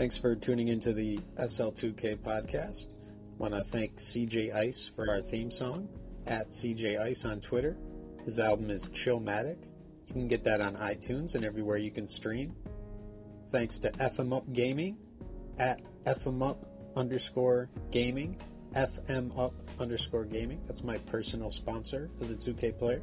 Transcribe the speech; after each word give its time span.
Thanks 0.00 0.16
for 0.16 0.34
tuning 0.34 0.68
into 0.68 0.94
the 0.94 1.18
SL2K 1.38 2.20
podcast. 2.20 2.94
Want 3.36 3.52
to 3.52 3.62
thank 3.62 3.98
CJ 3.98 4.54
Ice 4.54 4.90
for 4.96 5.10
our 5.10 5.20
theme 5.20 5.50
song 5.50 5.90
at 6.26 6.48
CJ 6.48 6.98
Ice 6.98 7.26
on 7.26 7.42
Twitter. 7.42 7.76
His 8.24 8.38
album 8.38 8.70
is 8.70 8.88
Chillmatic. 8.88 9.62
You 10.06 10.14
can 10.14 10.26
get 10.26 10.42
that 10.44 10.62
on 10.62 10.74
iTunes 10.76 11.34
and 11.34 11.44
everywhere 11.44 11.76
you 11.76 11.90
can 11.90 12.08
stream. 12.08 12.54
Thanks 13.50 13.78
to 13.80 13.90
FM 13.90 14.34
Up 14.34 14.50
Gaming 14.54 14.96
at 15.58 15.82
FM 16.06 16.48
Up 16.48 16.64
underscore 16.96 17.68
gaming, 17.90 18.38
FM 18.74 19.38
Up 19.38 19.52
underscore 19.78 20.24
gaming. 20.24 20.62
That's 20.66 20.82
my 20.82 20.96
personal 20.96 21.50
sponsor 21.50 22.08
as 22.22 22.30
a 22.30 22.36
2K 22.36 22.78
player. 22.78 23.02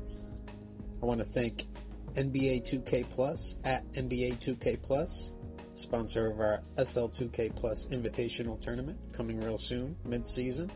I 1.00 1.05
want 1.05 1.20
to 1.20 1.25
thank 1.25 1.68
NBA 2.16 2.68
2K 2.68 3.07
Plus 3.11 3.54
at 3.64 3.86
NBA 3.93 4.39
2K 4.39 4.82
Plus, 4.82 5.32
sponsor 5.74 6.31
of 6.31 6.40
our 6.40 6.62
SL2K 6.77 7.55
Plus 7.55 7.86
Invitational 7.88 8.59
Tournament 8.59 8.98
coming 9.13 9.40
real 9.40 9.58
soon, 9.58 9.95
mid 10.05 10.27
season. 10.27 10.70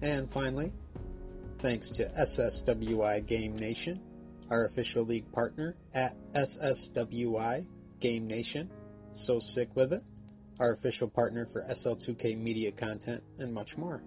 And 0.00 0.30
finally, 0.30 0.72
thanks 1.58 1.90
to 1.90 2.06
SSWI 2.06 3.26
Game 3.26 3.56
Nation, 3.56 4.00
our 4.50 4.66
official 4.66 5.04
league 5.04 5.30
partner 5.32 5.76
at 5.94 6.16
SSWI 6.32 7.64
Game 8.00 8.26
Nation. 8.26 8.70
So 9.12 9.38
sick 9.38 9.68
with 9.74 9.92
it. 9.92 10.02
Our 10.58 10.72
official 10.72 11.08
partner 11.08 11.46
for 11.46 11.62
SL2K 11.62 12.38
media 12.38 12.72
content 12.72 13.22
and 13.38 13.52
much 13.52 13.76
more. 13.76 14.02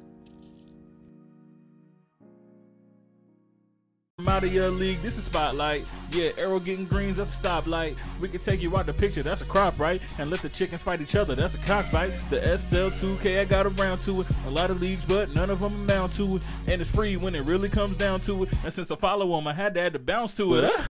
I'm 4.18 4.30
out 4.30 4.46
of 4.46 4.54
your 4.54 4.70
league. 4.70 5.00
This 5.00 5.18
is 5.18 5.26
spotlight. 5.26 5.92
Yeah, 6.12 6.30
arrow 6.38 6.58
getting 6.58 6.86
greens. 6.86 7.18
That's 7.18 7.38
a 7.38 7.42
stoplight. 7.42 8.02
We 8.22 8.30
can 8.30 8.40
take 8.40 8.62
you 8.62 8.78
out 8.78 8.86
the 8.86 8.94
picture. 8.94 9.22
That's 9.22 9.42
a 9.42 9.46
crop, 9.46 9.78
right? 9.78 10.02
And 10.18 10.30
let 10.30 10.40
the 10.40 10.48
chickens 10.48 10.82
fight 10.82 11.02
each 11.02 11.18
other. 11.18 11.36
That's 11.36 11.56
a 11.56 11.58
cockfight. 11.58 12.18
The 12.30 12.38
SL2K, 12.38 13.42
I 13.42 13.44
got 13.44 13.66
around 13.66 13.98
to 14.00 14.22
it. 14.22 14.30
A 14.48 14.50
lot 14.50 14.72
of 14.72 14.80
leagues, 14.80 15.04
but 15.04 15.34
none 15.34 15.50
of 15.50 15.60
them 15.60 15.74
amount 15.74 16.14
to 16.14 16.38
it. 16.38 16.48
And 16.70 16.80
it's 16.80 16.90
free 16.90 17.18
when 17.18 17.36
it 17.36 17.46
really 17.46 17.68
comes 17.68 17.98
down 17.98 18.22
to 18.22 18.44
it. 18.44 18.54
And 18.64 18.72
since 18.72 18.90
I 18.90 18.96
follow 18.96 19.36
them, 19.36 19.48
I 19.48 19.54
had 19.54 19.74
to 19.74 19.82
add 19.82 19.92
the 19.92 20.00
bounce 20.00 20.34
to 20.38 20.60
it. 20.60 20.64
Huh? 20.64 20.88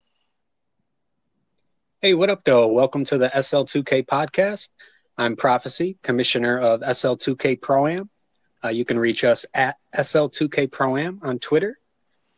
Hey, 2.03 2.13
what 2.13 2.29
up, 2.29 2.45
though? 2.45 2.69
Welcome 2.69 3.05
to 3.05 3.17
the 3.17 3.31
SL2K 3.31 4.05
podcast. 4.05 4.69
I'm 5.17 5.35
Prophecy, 5.35 5.97
commissioner 6.03 6.59
of 6.59 6.83
SL2K 6.83 7.63
Pro 7.63 7.87
Am. 7.87 8.11
Uh, 8.63 8.69
you 8.69 8.85
can 8.85 8.98
reach 8.98 9.25
us 9.25 9.47
at 9.55 9.79
SL2K 9.97 10.70
Pro 10.70 10.98
Am 10.98 11.20
on 11.23 11.39
Twitter 11.39 11.79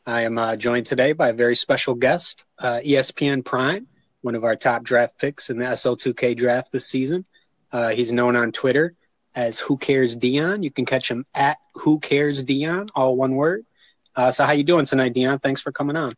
I 0.09 0.23
am 0.23 0.39
uh, 0.39 0.55
joined 0.55 0.87
today 0.87 1.13
by 1.13 1.31
a 1.31 1.33
very 1.33 1.57
special 1.57 1.95
guest, 1.95 2.45
uh, 2.61 2.79
ESPN 2.85 3.45
Prime, 3.45 3.89
one 4.21 4.37
of 4.37 4.45
our 4.45 4.55
top 4.55 4.85
draft 4.85 5.19
picks 5.19 5.51
in 5.51 5.59
the 5.59 5.65
SL2K 5.65 6.37
draft 6.37 6.71
this 6.71 6.85
season. 6.85 7.25
Uh, 7.73 7.89
he's 7.89 8.13
known 8.13 8.37
on 8.37 8.53
Twitter 8.53 8.95
as 9.35 9.59
Who 9.59 9.77
Cares 9.77 10.15
Deon. 10.15 10.63
You 10.63 10.71
can 10.71 10.87
catch 10.87 11.11
him 11.11 11.25
at 11.35 11.59
Who 11.75 11.99
Cares 11.99 12.45
Deon, 12.45 12.91
all 12.95 13.17
one 13.17 13.35
word. 13.35 13.67
Uh, 14.15 14.31
so, 14.31 14.45
how 14.45 14.53
you 14.53 14.63
doing 14.63 14.87
tonight, 14.87 15.13
Dion? 15.13 15.41
Thanks 15.41 15.61
for 15.61 15.73
coming 15.73 15.97
on. 15.97 16.13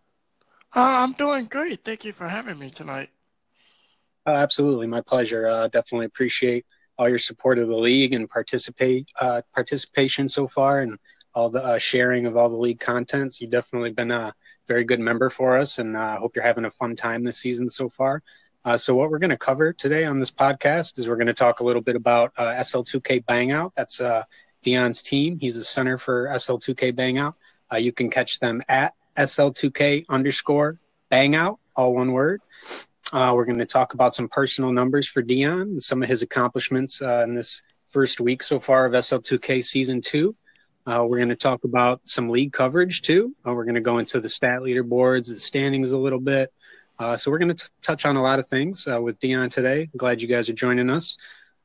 Uh, 0.77 0.81
I'm 1.03 1.15
doing 1.15 1.47
great. 1.47 1.83
Thank 1.83 2.05
you 2.05 2.13
for 2.13 2.29
having 2.29 2.59
me 2.59 2.69
tonight. 2.69 3.09
Uh, 4.27 4.33
absolutely, 4.33 4.87
my 4.87 5.01
pleasure. 5.01 5.45
definitely 5.73 6.05
appreciate 6.05 6.67
all 6.99 7.09
your 7.09 7.19
support 7.19 7.59
of 7.59 7.69
the 7.69 7.77
league 7.77 8.13
and 8.13 8.29
participate 8.29 9.09
participation 9.55 10.29
so 10.29 10.47
far, 10.47 10.81
and 10.81 10.99
all 11.39 11.49
the 11.49 11.65
uh, 11.65 11.79
sharing 11.79 12.27
of 12.27 12.37
all 12.37 12.49
the 12.49 12.57
league 12.57 12.81
contents. 12.81 13.41
You've 13.41 13.53
definitely 13.53 13.93
been 13.93 14.11
a 14.11 14.35
very 14.67 14.83
good 14.83 14.99
member 14.99 15.31
for 15.31 15.57
us, 15.57 15.79
and 15.79 15.97
I 15.97 16.17
uh, 16.17 16.19
hope 16.19 16.35
you're 16.35 16.45
having 16.45 16.65
a 16.65 16.71
fun 16.73 16.97
time 16.97 17.23
this 17.23 17.39
season 17.39 17.71
so 17.71 17.89
far. 17.89 18.25
Uh, 18.65 18.77
so, 18.77 18.97
what 18.97 19.09
we're 19.09 19.21
going 19.21 19.31
to 19.31 19.39
cover 19.39 19.73
today 19.73 20.05
on 20.05 20.19
this 20.19 20.33
podcast 20.33 20.99
is 20.99 21.09
we're 21.09 21.15
going 21.15 21.29
to 21.29 21.35
talk 21.35 21.61
a 21.61 21.65
little 21.65 21.81
bit 21.81 21.95
about 21.95 22.33
uh, 22.39 22.55
SL2K 22.55 23.25
Bangout. 23.25 23.71
That's 23.77 24.01
uh, 24.01 24.25
Dion's 24.65 25.01
team. 25.01 25.39
He's 25.39 25.57
a 25.57 25.63
center 25.63 25.97
for 25.97 26.27
SL2K 26.27 26.93
Bangout. 26.93 27.35
Uh, 27.73 27.77
you 27.77 27.93
can 27.93 28.11
catch 28.11 28.41
them 28.41 28.61
at 28.69 28.95
SL2K 29.17 30.07
underscore 30.09 30.81
Bangout, 31.13 31.59
all 31.77 31.95
one 31.95 32.11
word. 32.11 32.43
We're 33.13 33.45
going 33.45 33.59
to 33.59 33.65
talk 33.65 33.95
about 33.95 34.13
some 34.13 34.29
personal 34.29 34.73
numbers 34.73 35.07
for 35.07 35.23
Dion 35.23 35.61
and 35.61 35.83
some 35.83 36.03
of 36.03 36.09
his 36.09 36.23
accomplishments 36.23 37.01
in 37.01 37.37
this 37.37 37.63
first 37.91 38.21
week 38.21 38.43
so 38.43 38.59
far 38.59 38.87
of 38.87 38.93
SL2K 38.93 39.65
Season 39.65 40.01
2. 40.01 40.35
Uh, 40.89 41.05
we're 41.05 41.19
going 41.19 41.29
to 41.29 41.37
talk 41.37 41.65
about 41.65 42.01
some 42.05 42.31
league 42.31 42.51
coverage 42.51 43.03
too. 43.03 43.37
Uh, 43.47 43.53
we're 43.53 43.65
going 43.65 43.75
to 43.75 43.81
go 43.83 43.99
into 43.99 44.21
the 44.21 44.29
stat 44.29 44.63
leaderboards, 44.63 45.29
the 45.29 45.37
standings 45.37 45.93
a 45.93 45.99
little 45.99 46.19
bit. 46.19 46.51
Uh, 46.99 47.15
so 47.15 47.31
we're 47.31 47.39
going 47.39 47.55
to 47.55 47.71
touch 47.83 48.07
on 48.07 48.17
a 48.17 48.23
lot 48.23 48.39
of 48.39 48.49
things 48.49 48.89
uh, 48.91 48.99
with 49.01 49.21
Dion 49.21 49.51
today. 49.51 49.91
Glad 49.99 50.23
you 50.23 50.29
guys 50.29 50.49
are 50.49 50.55
joining 50.55 50.89
us. 50.89 51.19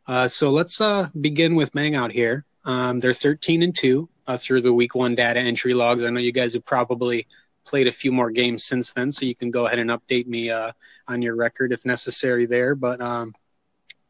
Uh, 0.07 0.27
so 0.27 0.49
let's 0.49 0.81
uh, 0.81 1.07
begin 1.21 1.55
with 1.55 1.71
Bang 1.71 1.95
out 1.95 2.11
here. 2.11 2.43
Um, 2.65 2.99
they're 2.99 3.13
13 3.13 3.63
and 3.63 3.73
two 3.73 4.09
through 4.39 4.61
the 4.61 4.73
week 4.73 4.93
one 4.93 5.15
data 5.15 5.39
entry 5.39 5.73
logs. 5.73 6.03
I 6.03 6.09
know 6.09 6.19
you 6.19 6.33
guys 6.33 6.53
have 6.53 6.65
probably 6.65 7.25
played 7.63 7.87
a 7.87 7.93
few 7.93 8.11
more 8.11 8.29
games 8.29 8.65
since 8.65 8.91
then, 8.91 9.13
so 9.13 9.25
you 9.25 9.35
can 9.35 9.51
go 9.51 9.67
ahead 9.67 9.79
and 9.79 9.89
update 9.89 10.27
me 10.27 10.51
on 10.51 11.21
your 11.21 11.37
record 11.37 11.71
if 11.71 11.85
necessary 11.85 12.45
there. 12.45 12.75
But 12.75 12.99
um, 12.99 13.33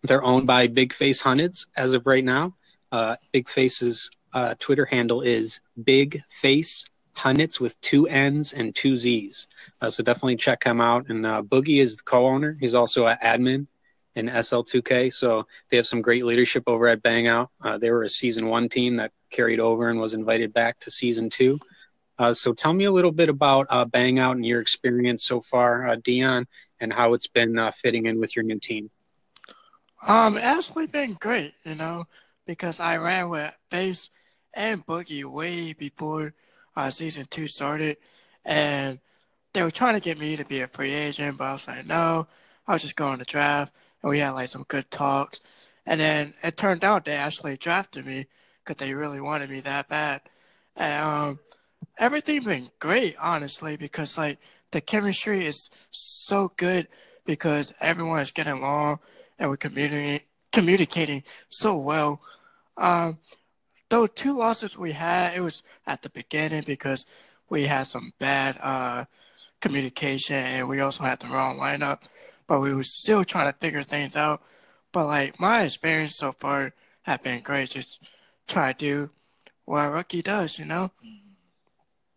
they're 0.02 0.24
owned 0.24 0.48
by 0.48 0.66
Big 0.66 0.92
Face 0.92 1.22
Hunnits 1.22 1.68
as 1.78 1.94
of 1.94 2.08
right 2.08 2.26
now. 2.26 2.56
Big 3.32 3.48
Face 3.48 3.84
is 3.84 4.10
uh, 4.34 4.56
Twitter 4.60 4.86
handle 4.86 5.22
is 5.22 5.60
Big 5.84 6.24
Face 6.30 6.86
Hunnits 7.16 7.60
with 7.60 7.80
two 7.82 8.08
N's 8.08 8.54
and 8.54 8.74
two 8.74 8.98
Z's. 8.98 9.48
Uh, 9.82 9.90
so 9.90 10.04
definitely 10.04 10.36
check 10.36 10.64
him 10.64 10.82
out. 10.82 11.10
And 11.10 11.26
uh, 11.26 11.44
Boogie 11.44 11.80
is 11.80 11.98
the 11.98 12.04
co-owner. 12.04 12.58
He's 12.60 12.74
also 12.74 13.06
an 13.06 13.18
admin 13.24 13.68
in 14.16 14.28
SL2K. 14.28 15.14
So 15.14 15.48
they 15.70 15.78
have 15.78 15.88
some 15.88 16.02
great 16.02 16.26
leadership 16.26 16.64
over 16.68 16.88
at 16.88 17.04
Bangout. 17.04 17.50
Uh, 17.62 17.78
they 17.78 17.92
were 17.92 18.04
a 18.04 18.10
season 18.10 18.48
one 18.48 18.70
team 18.70 18.96
that 18.98 19.12
carried 19.30 19.60
over 19.60 19.90
and 19.90 20.00
was 20.00 20.14
invited 20.14 20.54
back 20.54 20.80
to 20.82 20.92
season 20.92 21.30
two. 21.30 21.60
Uh, 22.18 22.34
so 22.34 22.54
tell 22.54 22.74
me 22.74 22.86
a 22.86 22.92
little 22.92 23.12
bit 23.12 23.30
about 23.30 23.68
uh, 23.70 23.86
Bangout 23.86 24.34
and 24.34 24.46
your 24.46 24.62
experience 24.62 25.24
so 25.24 25.42
far, 25.42 25.96
Dion, 25.98 26.48
and 26.80 26.94
how 26.94 27.14
it's 27.14 27.28
been 27.28 27.60
fitting 27.76 28.06
in 28.06 28.20
with 28.20 28.36
your 28.36 28.44
new 28.44 28.60
team. 28.60 28.90
Um, 30.06 30.38
actually 30.38 30.88
been 30.88 31.14
great, 31.14 31.54
you 31.64 31.76
know, 31.76 32.06
because 32.46 32.80
I 32.80 32.98
ran 32.98 33.30
with 33.30 33.54
Face– 33.70 34.10
and 34.54 34.86
Boogie 34.86 35.24
way 35.24 35.74
before 35.74 36.34
uh, 36.76 36.90
season 36.90 37.28
two 37.30 37.48
started, 37.48 37.98
and 38.46 39.00
they 39.54 39.64
were 39.64 39.72
trying 39.72 39.94
to 39.96 40.00
get 40.00 40.20
me 40.20 40.36
to 40.36 40.46
be 40.46 40.62
a 40.62 40.68
free 40.68 40.94
agent, 40.94 41.38
but 41.38 41.46
I 41.46 41.54
was 41.54 41.68
like, 41.68 41.86
no, 41.86 42.28
I 42.68 42.74
was 42.74 42.82
just 42.82 42.96
going 42.96 43.20
to 43.20 43.26
draft, 43.26 43.74
and 44.02 44.10
we 44.10 44.20
had 44.20 44.32
like 44.32 44.50
some 44.50 44.66
good 44.68 44.90
talks, 44.92 45.40
and 45.86 46.00
then 46.00 46.34
it 46.44 46.58
turned 46.58 46.84
out 46.84 47.06
they 47.06 47.14
actually 47.14 47.58
drafted 47.58 48.06
me 48.06 48.28
because 48.64 48.78
they 48.78 48.94
really 48.94 49.22
wanted 49.22 49.50
me 49.50 49.60
that 49.62 49.90
bad, 49.90 50.22
and 50.76 51.04
um, 51.04 51.40
everything 51.98 52.44
been 52.44 52.70
great 52.80 53.16
honestly 53.20 53.76
because 53.76 54.18
like 54.18 54.40
the 54.72 54.82
chemistry 54.82 55.46
is 55.46 55.70
so 55.92 56.52
good 56.58 56.88
because 57.26 57.74
everyone 57.80 58.20
is 58.20 58.32
getting 58.32 58.54
along 58.54 59.00
and 59.38 59.50
we're 59.50 59.58
communicating 59.58 60.22
communicating 60.52 61.24
so 61.50 61.76
well. 61.76 62.22
Um, 62.78 63.18
though 63.94 64.08
two 64.08 64.36
losses 64.36 64.76
we 64.76 64.92
had, 64.92 65.38
it 65.38 65.42
was 65.42 65.62
at 65.86 66.02
the 66.02 66.10
beginning 66.10 66.64
because 66.66 67.06
we 67.48 67.68
had 67.68 67.84
some 67.84 68.12
bad 68.18 68.58
uh, 68.60 69.06
communication 69.62 70.36
and 70.36 70.68
we 70.68 70.80
also 70.80 71.04
had 71.04 71.20
the 71.20 71.28
wrong 71.28 71.60
lineup. 71.60 72.00
But 72.48 72.60
we 72.60 72.74
were 72.74 72.84
still 72.84 73.24
trying 73.24 73.54
to 73.54 73.60
figure 73.60 73.84
things 73.84 74.16
out. 74.16 74.42
But 74.92 75.06
like 75.06 75.40
my 75.40 75.62
experience 75.62 76.18
so 76.18 76.32
far 76.32 76.74
have 77.04 77.22
been 77.22 77.42
great. 77.42 77.70
Just 77.70 78.10
try 78.48 78.74
to 78.74 78.78
do 78.78 79.10
what 79.66 79.86
a 79.86 79.92
rookie 79.92 80.24
does, 80.24 80.58
you 80.58 80.66
know. 80.66 80.90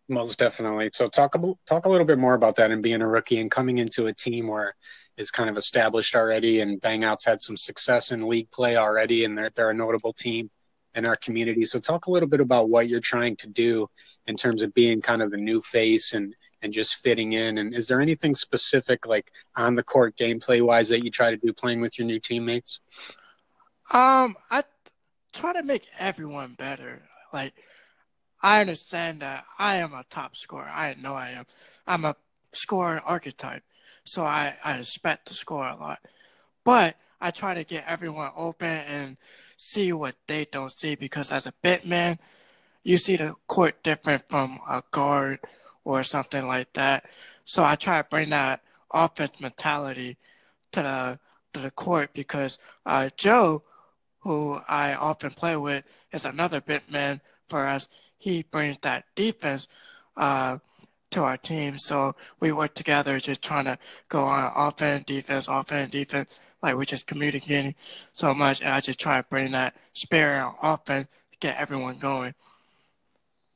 Most 0.09 0.39
definitely. 0.39 0.89
So 0.93 1.07
talk 1.07 1.35
about 1.35 1.59
talk 1.67 1.85
a 1.85 1.89
little 1.89 2.07
bit 2.07 2.17
more 2.17 2.33
about 2.33 2.55
that 2.55 2.71
and 2.71 2.81
being 2.81 3.01
a 3.01 3.07
rookie 3.07 3.39
and 3.39 3.51
coming 3.51 3.77
into 3.77 4.07
a 4.07 4.13
team 4.13 4.47
where 4.47 4.73
is 5.15 5.29
kind 5.29 5.49
of 5.49 5.57
established 5.57 6.15
already 6.15 6.61
and 6.61 6.81
Bangout's 6.81 7.25
had 7.25 7.39
some 7.39 7.57
success 7.57 8.11
in 8.11 8.27
league 8.27 8.49
play 8.49 8.77
already 8.77 9.25
and 9.25 9.37
they're 9.37 9.51
they're 9.53 9.69
a 9.69 9.75
notable 9.75 10.13
team 10.13 10.49
in 10.95 11.05
our 11.05 11.15
community. 11.15 11.65
So 11.65 11.79
talk 11.79 12.07
a 12.07 12.11
little 12.11 12.29
bit 12.29 12.39
about 12.39 12.69
what 12.69 12.89
you're 12.89 12.99
trying 12.99 13.35
to 13.37 13.47
do 13.47 13.89
in 14.27 14.35
terms 14.35 14.61
of 14.61 14.73
being 14.73 15.01
kind 15.01 15.21
of 15.21 15.31
the 15.31 15.37
new 15.37 15.61
face 15.61 16.13
and 16.13 16.33
and 16.63 16.73
just 16.73 16.95
fitting 16.95 17.33
in. 17.33 17.59
And 17.59 17.73
is 17.73 17.87
there 17.87 18.01
anything 18.01 18.33
specific 18.33 19.05
like 19.05 19.31
on 19.55 19.75
the 19.75 19.83
court 19.83 20.17
gameplay 20.17 20.65
wise 20.65 20.89
that 20.89 21.03
you 21.03 21.11
try 21.11 21.29
to 21.29 21.37
do 21.37 21.53
playing 21.53 21.81
with 21.81 21.99
your 21.99 22.07
new 22.07 22.19
teammates? 22.19 22.79
Um, 23.91 24.35
I 24.49 24.63
try 25.33 25.53
to 25.53 25.63
make 25.63 25.87
everyone 25.99 26.55
better. 26.57 27.03
Like 27.31 27.53
I 28.41 28.61
understand 28.61 29.21
that 29.21 29.45
I 29.59 29.75
am 29.75 29.93
a 29.93 30.03
top 30.09 30.35
scorer. 30.35 30.67
I 30.67 30.95
know 30.99 31.13
I 31.13 31.29
am. 31.29 31.45
I'm 31.85 32.05
a 32.05 32.15
scorer 32.53 33.01
archetype. 33.05 33.63
So 34.03 34.25
I, 34.25 34.55
I 34.63 34.79
expect 34.79 35.27
to 35.27 35.33
score 35.33 35.67
a 35.67 35.75
lot. 35.75 35.99
But 36.63 36.95
I 37.19 37.31
try 37.31 37.53
to 37.53 37.63
get 37.63 37.85
everyone 37.87 38.31
open 38.35 38.67
and 38.67 39.17
see 39.57 39.91
what 39.91 40.15
they 40.27 40.45
don't 40.45 40.71
see 40.71 40.95
because 40.95 41.31
as 41.31 41.47
a 41.47 41.53
bit 41.61 41.85
man, 41.85 42.19
you 42.83 42.97
see 42.97 43.17
the 43.17 43.35
court 43.47 43.83
different 43.83 44.29
from 44.29 44.59
a 44.69 44.81
guard 44.91 45.39
or 45.83 46.03
something 46.03 46.47
like 46.47 46.71
that. 46.73 47.05
So 47.43 47.63
I 47.63 47.75
try 47.75 48.01
to 48.01 48.07
bring 48.09 48.29
that 48.29 48.61
offense 48.91 49.41
mentality 49.41 50.17
to 50.71 50.81
the 50.81 51.19
to 51.53 51.59
the 51.59 51.71
court 51.71 52.11
because 52.13 52.57
uh, 52.85 53.09
Joe 53.17 53.63
who 54.27 54.59
I 54.67 54.93
often 54.93 55.31
play 55.31 55.55
with, 55.55 55.85
is 56.11 56.25
another 56.25 56.59
big 56.59 56.91
man 56.91 57.21
for 57.47 57.65
us. 57.65 57.87
He 58.17 58.43
brings 58.43 58.77
that 58.79 59.05
defense 59.15 59.69
uh, 60.17 60.57
to 61.17 61.23
our 61.23 61.37
team. 61.37 61.79
So 61.79 62.15
we 62.39 62.51
work 62.51 62.75
together, 62.75 63.19
just 63.19 63.41
trying 63.41 63.65
to 63.65 63.77
go 64.07 64.23
on 64.23 64.51
offense, 64.55 65.03
defense, 65.05 65.47
offense, 65.47 65.91
defense. 65.91 66.39
Like 66.61 66.75
we're 66.75 66.85
just 66.85 67.07
communicating 67.07 67.75
so 68.13 68.33
much, 68.33 68.61
and 68.61 68.69
I 68.69 68.79
just 68.79 68.99
try 68.99 69.17
to 69.17 69.27
bring 69.27 69.51
that 69.51 69.75
spirit 69.93 70.43
on 70.43 70.55
offense 70.61 71.07
to 71.31 71.37
get 71.39 71.57
everyone 71.57 71.97
going. 71.97 72.33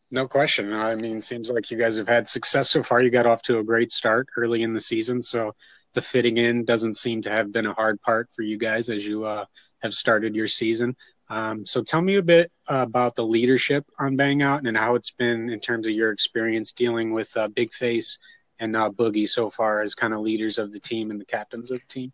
No 0.09 0.27
question. 0.27 0.73
I 0.73 0.95
mean, 0.95 1.21
seems 1.21 1.49
like 1.49 1.71
you 1.71 1.77
guys 1.77 1.95
have 1.97 2.07
had 2.07 2.27
success 2.27 2.69
so 2.69 2.83
far. 2.83 3.01
You 3.01 3.09
got 3.09 3.25
off 3.25 3.41
to 3.43 3.59
a 3.59 3.63
great 3.63 3.91
start 3.91 4.27
early 4.35 4.63
in 4.63 4.73
the 4.73 4.79
season, 4.79 5.23
so 5.23 5.55
the 5.93 6.01
fitting 6.01 6.37
in 6.37 6.65
doesn't 6.65 6.97
seem 6.97 7.21
to 7.23 7.29
have 7.29 7.51
been 7.51 7.67
a 7.67 7.73
hard 7.73 8.01
part 8.01 8.29
for 8.35 8.41
you 8.41 8.57
guys 8.57 8.89
as 8.89 9.05
you 9.05 9.25
uh, 9.25 9.45
have 9.81 9.93
started 9.93 10.35
your 10.35 10.47
season. 10.47 10.95
Um, 11.31 11.65
so 11.65 11.81
tell 11.81 12.01
me 12.01 12.15
a 12.15 12.21
bit 12.21 12.51
uh, 12.69 12.83
about 12.85 13.15
the 13.15 13.25
leadership 13.25 13.85
on 13.97 14.17
Bang 14.17 14.41
Out 14.41 14.67
and 14.67 14.75
how 14.75 14.95
it's 14.95 15.11
been 15.11 15.49
in 15.49 15.61
terms 15.61 15.87
of 15.87 15.93
your 15.93 16.11
experience 16.11 16.73
dealing 16.73 17.13
with 17.13 17.35
uh, 17.37 17.47
Big 17.47 17.73
Face 17.73 18.19
and 18.59 18.75
uh, 18.75 18.89
Boogie 18.89 19.29
so 19.29 19.49
far 19.49 19.81
as 19.81 19.95
kind 19.95 20.13
of 20.13 20.19
leaders 20.19 20.57
of 20.57 20.73
the 20.73 20.79
team 20.81 21.09
and 21.09 21.21
the 21.21 21.25
captains 21.25 21.71
of 21.71 21.79
the 21.79 21.85
team. 21.87 22.11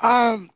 Um, 0.00 0.50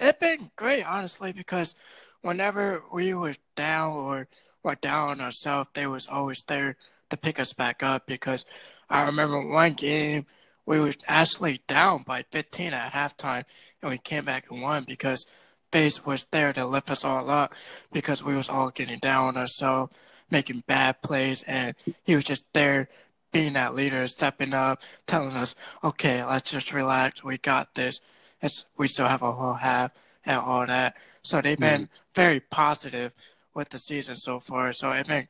it's 0.00 0.18
been 0.18 0.50
great, 0.56 0.82
honestly, 0.82 1.30
because 1.30 1.76
whenever 2.22 2.82
we 2.92 3.14
were 3.14 3.34
down 3.54 3.92
or 3.92 4.26
were 4.64 4.74
down 4.74 5.10
on 5.10 5.20
ourselves, 5.20 5.70
they 5.74 5.86
was 5.86 6.08
always 6.08 6.42
there 6.48 6.76
to 7.10 7.16
pick 7.16 7.38
us 7.38 7.52
back 7.52 7.84
up. 7.84 8.08
Because 8.08 8.44
I 8.88 9.06
remember 9.06 9.40
one 9.40 9.74
game 9.74 10.26
we 10.66 10.80
were 10.80 10.94
actually 11.06 11.62
down 11.68 12.02
by 12.02 12.24
15 12.32 12.72
at 12.74 12.92
halftime, 12.92 13.44
and 13.80 13.92
we 13.92 13.98
came 13.98 14.24
back 14.24 14.50
and 14.50 14.60
won 14.60 14.82
because– 14.82 15.24
Face 15.72 16.04
was 16.04 16.26
there 16.30 16.52
to 16.52 16.66
lift 16.66 16.90
us 16.90 17.04
all 17.04 17.30
up 17.30 17.54
because 17.92 18.22
we 18.22 18.34
was 18.34 18.48
all 18.48 18.70
getting 18.70 18.98
down 18.98 19.28
on 19.28 19.36
ourselves, 19.36 19.92
making 20.30 20.64
bad 20.66 21.00
plays, 21.02 21.42
and 21.44 21.74
he 22.04 22.16
was 22.16 22.24
just 22.24 22.44
there 22.52 22.88
being 23.32 23.52
that 23.52 23.74
leader, 23.74 24.06
stepping 24.06 24.52
up, 24.52 24.82
telling 25.06 25.36
us, 25.36 25.54
okay, 25.84 26.24
let's 26.24 26.50
just 26.50 26.72
relax. 26.72 27.22
We 27.22 27.38
got 27.38 27.74
this. 27.74 28.00
It's, 28.42 28.66
we 28.76 28.88
still 28.88 29.06
have 29.06 29.22
a 29.22 29.32
whole 29.32 29.54
half 29.54 29.92
and 30.24 30.38
all 30.38 30.66
that. 30.66 30.96
So 31.22 31.40
they've 31.40 31.58
been 31.58 31.82
mm-hmm. 31.82 32.12
very 32.14 32.40
positive 32.40 33.12
with 33.54 33.68
the 33.68 33.78
season 33.78 34.16
so 34.16 34.40
far. 34.40 34.72
So 34.72 34.90
it's 34.90 35.08
been, 35.08 35.28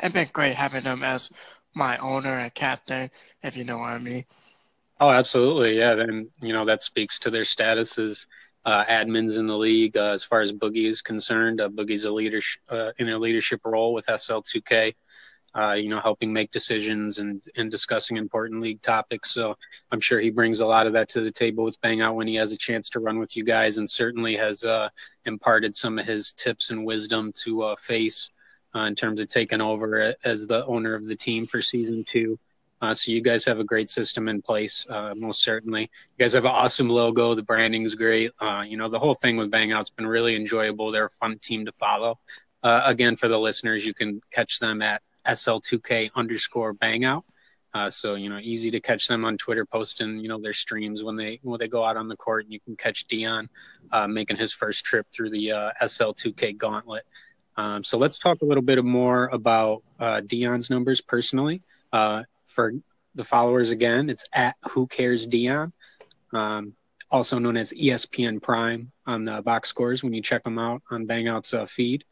it's 0.00 0.14
been 0.14 0.28
great 0.32 0.56
having 0.56 0.82
them 0.82 1.04
as 1.04 1.30
my 1.74 1.98
owner 1.98 2.38
and 2.38 2.54
captain, 2.54 3.10
if 3.42 3.56
you 3.56 3.64
know 3.64 3.78
what 3.78 3.90
I 3.90 3.98
mean. 3.98 4.24
Oh, 4.98 5.10
absolutely. 5.10 5.78
Yeah. 5.78 5.94
Then, 5.94 6.30
you 6.40 6.52
know, 6.52 6.64
that 6.64 6.82
speaks 6.82 7.18
to 7.20 7.30
their 7.30 7.44
status 7.44 7.98
as 7.98 8.26
uh, 8.66 8.84
admins 8.86 9.38
in 9.38 9.46
the 9.46 9.56
league 9.56 9.96
uh, 9.96 10.10
as 10.12 10.24
far 10.24 10.40
as 10.40 10.52
Boogie 10.52 10.88
is 10.88 11.00
concerned. 11.00 11.60
Uh, 11.60 11.68
Boogie's 11.68 12.04
a 12.04 12.10
leader 12.10 12.42
uh, 12.68 12.90
in 12.98 13.08
a 13.08 13.18
leadership 13.18 13.60
role 13.64 13.94
with 13.94 14.06
SL2K. 14.06 14.94
Uh, 15.54 15.72
you 15.72 15.88
know, 15.88 16.00
helping 16.00 16.30
make 16.30 16.50
decisions 16.50 17.18
and, 17.18 17.42
and 17.56 17.70
discussing 17.70 18.18
important 18.18 18.60
league 18.60 18.82
topics. 18.82 19.30
So 19.30 19.56
I'm 19.90 20.00
sure 20.00 20.20
he 20.20 20.28
brings 20.28 20.60
a 20.60 20.66
lot 20.66 20.86
of 20.86 20.92
that 20.92 21.08
to 21.10 21.22
the 21.22 21.32
table 21.32 21.64
with 21.64 21.80
Bang 21.80 22.02
Out 22.02 22.14
when 22.14 22.26
he 22.26 22.34
has 22.34 22.52
a 22.52 22.58
chance 22.58 22.90
to 22.90 23.00
run 23.00 23.18
with 23.18 23.38
you 23.38 23.42
guys, 23.42 23.78
and 23.78 23.88
certainly 23.88 24.36
has 24.36 24.64
uh, 24.64 24.90
imparted 25.24 25.74
some 25.74 25.98
of 25.98 26.04
his 26.04 26.32
tips 26.32 26.70
and 26.70 26.84
wisdom 26.84 27.32
to 27.44 27.74
Face 27.78 28.28
in 28.74 28.94
terms 28.94 29.18
of 29.18 29.28
taking 29.28 29.62
over 29.62 30.14
as 30.24 30.46
the 30.46 30.66
owner 30.66 30.94
of 30.94 31.06
the 31.06 31.16
team 31.16 31.46
for 31.46 31.62
season 31.62 32.04
two. 32.04 32.38
Uh, 32.82 32.92
so 32.92 33.10
you 33.10 33.22
guys 33.22 33.44
have 33.44 33.58
a 33.58 33.64
great 33.64 33.88
system 33.88 34.28
in 34.28 34.42
place, 34.42 34.86
uh, 34.90 35.14
most 35.16 35.42
certainly. 35.42 35.82
You 35.82 36.24
guys 36.24 36.34
have 36.34 36.44
an 36.44 36.50
awesome 36.50 36.88
logo. 36.88 37.34
The 37.34 37.42
branding's 37.42 37.94
great. 37.94 38.32
Uh, 38.38 38.64
you 38.66 38.76
know, 38.76 38.88
the 38.88 38.98
whole 38.98 39.14
thing 39.14 39.36
with 39.36 39.50
Bang 39.50 39.72
Out's 39.72 39.90
been 39.90 40.06
really 40.06 40.36
enjoyable. 40.36 40.90
They're 40.90 41.06
a 41.06 41.10
fun 41.10 41.38
team 41.38 41.64
to 41.66 41.72
follow. 41.72 42.18
Uh, 42.62 42.82
again, 42.84 43.16
for 43.16 43.28
the 43.28 43.38
listeners, 43.38 43.84
you 43.86 43.94
can 43.94 44.20
catch 44.30 44.58
them 44.58 44.82
at 44.82 45.02
SL2K 45.26 46.10
underscore 46.16 46.74
Bang 46.74 47.04
Out. 47.04 47.24
Uh, 47.72 47.90
so 47.90 48.14
you 48.14 48.28
know, 48.30 48.38
easy 48.42 48.70
to 48.70 48.80
catch 48.80 49.06
them 49.06 49.24
on 49.24 49.36
Twitter, 49.36 49.66
posting 49.66 50.18
you 50.18 50.28
know 50.28 50.40
their 50.40 50.54
streams 50.54 51.02
when 51.02 51.14
they 51.14 51.38
when 51.42 51.58
they 51.58 51.68
go 51.68 51.84
out 51.84 51.96
on 51.96 52.08
the 52.08 52.16
court. 52.16 52.44
And 52.44 52.52
you 52.52 52.60
can 52.60 52.74
catch 52.76 53.06
Dion 53.06 53.50
uh, 53.90 54.06
making 54.06 54.38
his 54.38 54.52
first 54.52 54.84
trip 54.84 55.06
through 55.12 55.30
the 55.30 55.72
SL2K 55.82 56.56
Gauntlet. 56.56 57.04
Um, 57.58 57.84
so 57.84 57.98
let's 57.98 58.18
talk 58.18 58.40
a 58.42 58.44
little 58.44 58.62
bit 58.62 58.82
more 58.84 59.28
about 59.28 59.82
Dion's 60.26 60.70
numbers 60.70 61.00
personally. 61.02 61.62
Uh, 61.92 62.22
for 62.56 62.72
the 63.14 63.24
followers 63.24 63.70
again, 63.70 64.10
it's 64.10 64.24
at 64.32 64.56
Who 64.70 64.86
Cares 64.88 65.28
Deon, 65.28 65.72
um, 66.32 66.72
also 67.10 67.38
known 67.38 67.56
as 67.56 67.72
ESPN 67.72 68.42
Prime 68.42 68.90
on 69.06 69.24
the 69.24 69.42
box 69.42 69.68
scores 69.68 70.02
when 70.02 70.14
you 70.14 70.22
check 70.22 70.42
them 70.42 70.58
out 70.58 70.82
on 70.90 71.06
Bangout's 71.06 71.54
uh, 71.54 71.66
feed. 71.66 72.04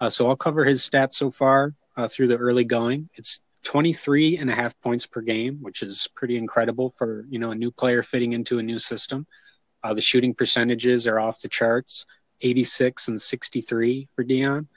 Uh, 0.00 0.08
so 0.08 0.28
I'll 0.28 0.36
cover 0.36 0.64
his 0.64 0.88
stats 0.88 1.14
so 1.14 1.30
far 1.30 1.74
uh, 1.96 2.08
through 2.08 2.28
the 2.28 2.36
early 2.36 2.64
going. 2.64 3.10
It's 3.14 3.42
23 3.64 4.38
and 4.38 4.48
a 4.48 4.54
half 4.54 4.80
points 4.80 5.04
per 5.04 5.20
game, 5.20 5.58
which 5.60 5.82
is 5.82 6.08
pretty 6.14 6.36
incredible 6.36 6.90
for 6.90 7.26
you 7.28 7.40
know 7.40 7.50
a 7.50 7.56
new 7.56 7.72
player 7.72 8.04
fitting 8.04 8.32
into 8.32 8.58
a 8.60 8.62
new 8.62 8.78
system. 8.78 9.26
Uh, 9.82 9.94
the 9.94 10.00
shooting 10.00 10.32
percentages 10.32 11.06
are 11.06 11.18
off 11.18 11.40
the 11.40 11.48
charts, 11.48 12.06
86 12.40 13.08
and 13.08 13.20
63 13.20 14.08
for 14.14 14.22
Dion 14.22 14.68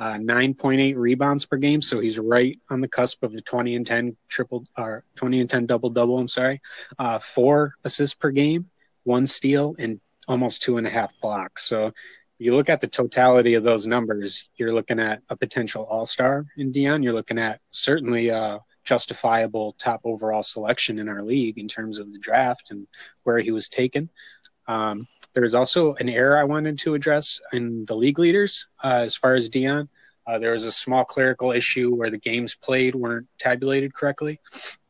uh, 0.00 0.14
9.8 0.14 0.96
rebounds 0.96 1.44
per 1.44 1.58
game. 1.58 1.82
So 1.82 2.00
he's 2.00 2.18
right 2.18 2.58
on 2.70 2.80
the 2.80 2.88
cusp 2.88 3.22
of 3.22 3.32
the 3.32 3.42
20 3.42 3.76
and 3.76 3.86
10 3.86 4.16
triple 4.28 4.64
or 4.78 5.04
20 5.16 5.40
and 5.42 5.50
10 5.50 5.66
double 5.66 5.90
double. 5.90 6.18
I'm 6.18 6.26
sorry. 6.26 6.62
Uh, 6.98 7.18
four 7.18 7.74
assists 7.84 8.14
per 8.14 8.30
game, 8.30 8.70
one 9.04 9.26
steal, 9.26 9.76
and 9.78 10.00
almost 10.26 10.62
two 10.62 10.78
and 10.78 10.86
a 10.86 10.90
half 10.90 11.12
blocks. 11.20 11.68
So 11.68 11.92
you 12.38 12.56
look 12.56 12.70
at 12.70 12.80
the 12.80 12.86
totality 12.86 13.52
of 13.54 13.62
those 13.62 13.86
numbers, 13.86 14.48
you're 14.56 14.72
looking 14.72 14.98
at 14.98 15.20
a 15.28 15.36
potential 15.36 15.84
all 15.84 16.06
star 16.06 16.46
in 16.56 16.72
Dion. 16.72 17.02
You're 17.02 17.12
looking 17.12 17.38
at 17.38 17.60
certainly 17.70 18.30
a 18.30 18.60
justifiable 18.84 19.76
top 19.78 20.00
overall 20.04 20.42
selection 20.42 20.98
in 20.98 21.10
our 21.10 21.22
league 21.22 21.58
in 21.58 21.68
terms 21.68 21.98
of 21.98 22.10
the 22.10 22.18
draft 22.18 22.70
and 22.70 22.86
where 23.24 23.38
he 23.38 23.50
was 23.50 23.68
taken. 23.68 24.08
Um, 24.66 25.06
there's 25.34 25.54
also 25.54 25.94
an 25.94 26.08
error 26.08 26.36
I 26.36 26.44
wanted 26.44 26.78
to 26.80 26.94
address 26.94 27.40
in 27.52 27.84
the 27.86 27.94
league 27.94 28.18
leaders 28.18 28.66
uh, 28.82 29.02
as 29.04 29.14
far 29.14 29.34
as 29.34 29.48
Dion. 29.48 29.88
Uh, 30.26 30.38
there 30.38 30.52
was 30.52 30.64
a 30.64 30.72
small 30.72 31.04
clerical 31.04 31.52
issue 31.52 31.94
where 31.94 32.10
the 32.10 32.18
games 32.18 32.54
played 32.54 32.94
weren't 32.94 33.26
tabulated 33.38 33.94
correctly. 33.94 34.40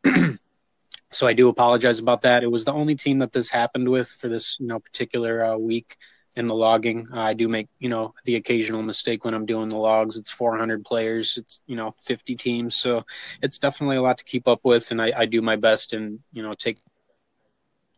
so 1.10 1.26
I 1.26 1.32
do 1.32 1.48
apologize 1.48 1.98
about 1.98 2.22
that. 2.22 2.42
It 2.42 2.50
was 2.50 2.64
the 2.64 2.72
only 2.72 2.94
team 2.94 3.19
that 3.20 3.32
this 3.32 3.48
happened 3.48 3.88
with 3.88 4.08
for 4.19 4.28
this 4.28 4.56
you 4.58 4.66
know 4.66 4.81
particular 4.81 5.44
uh, 5.44 5.56
week 5.56 5.96
in 6.37 6.46
the 6.46 6.54
logging. 6.54 7.08
Uh, 7.12 7.20
I 7.20 7.34
do 7.34 7.48
make 7.48 7.69
you 7.79 7.88
know 7.88 8.15
the 8.24 8.36
occasional 8.36 8.82
mistake 8.82 9.24
when 9.24 9.34
I'm 9.34 9.46
doing 9.46 9.69
the 9.69 9.76
logs. 9.76 10.17
It's 10.17 10.31
400 10.31 10.84
players. 10.84 11.36
It's 11.38 11.60
you 11.67 11.76
know 11.76 11.94
50 12.05 12.36
teams, 12.36 12.76
so 12.76 13.05
it's 13.43 13.58
definitely 13.58 13.96
a 13.96 14.03
lot 14.03 14.19
to 14.19 14.24
keep 14.24 14.46
up 14.46 14.60
with, 14.65 14.91
and 14.91 15.00
I, 15.00 15.12
I 15.17 15.26
do 15.26 15.43
my 15.43 15.56
best 15.56 15.93
and 15.93 16.20
you 16.32 16.43
know 16.43 16.55
take 16.55 16.79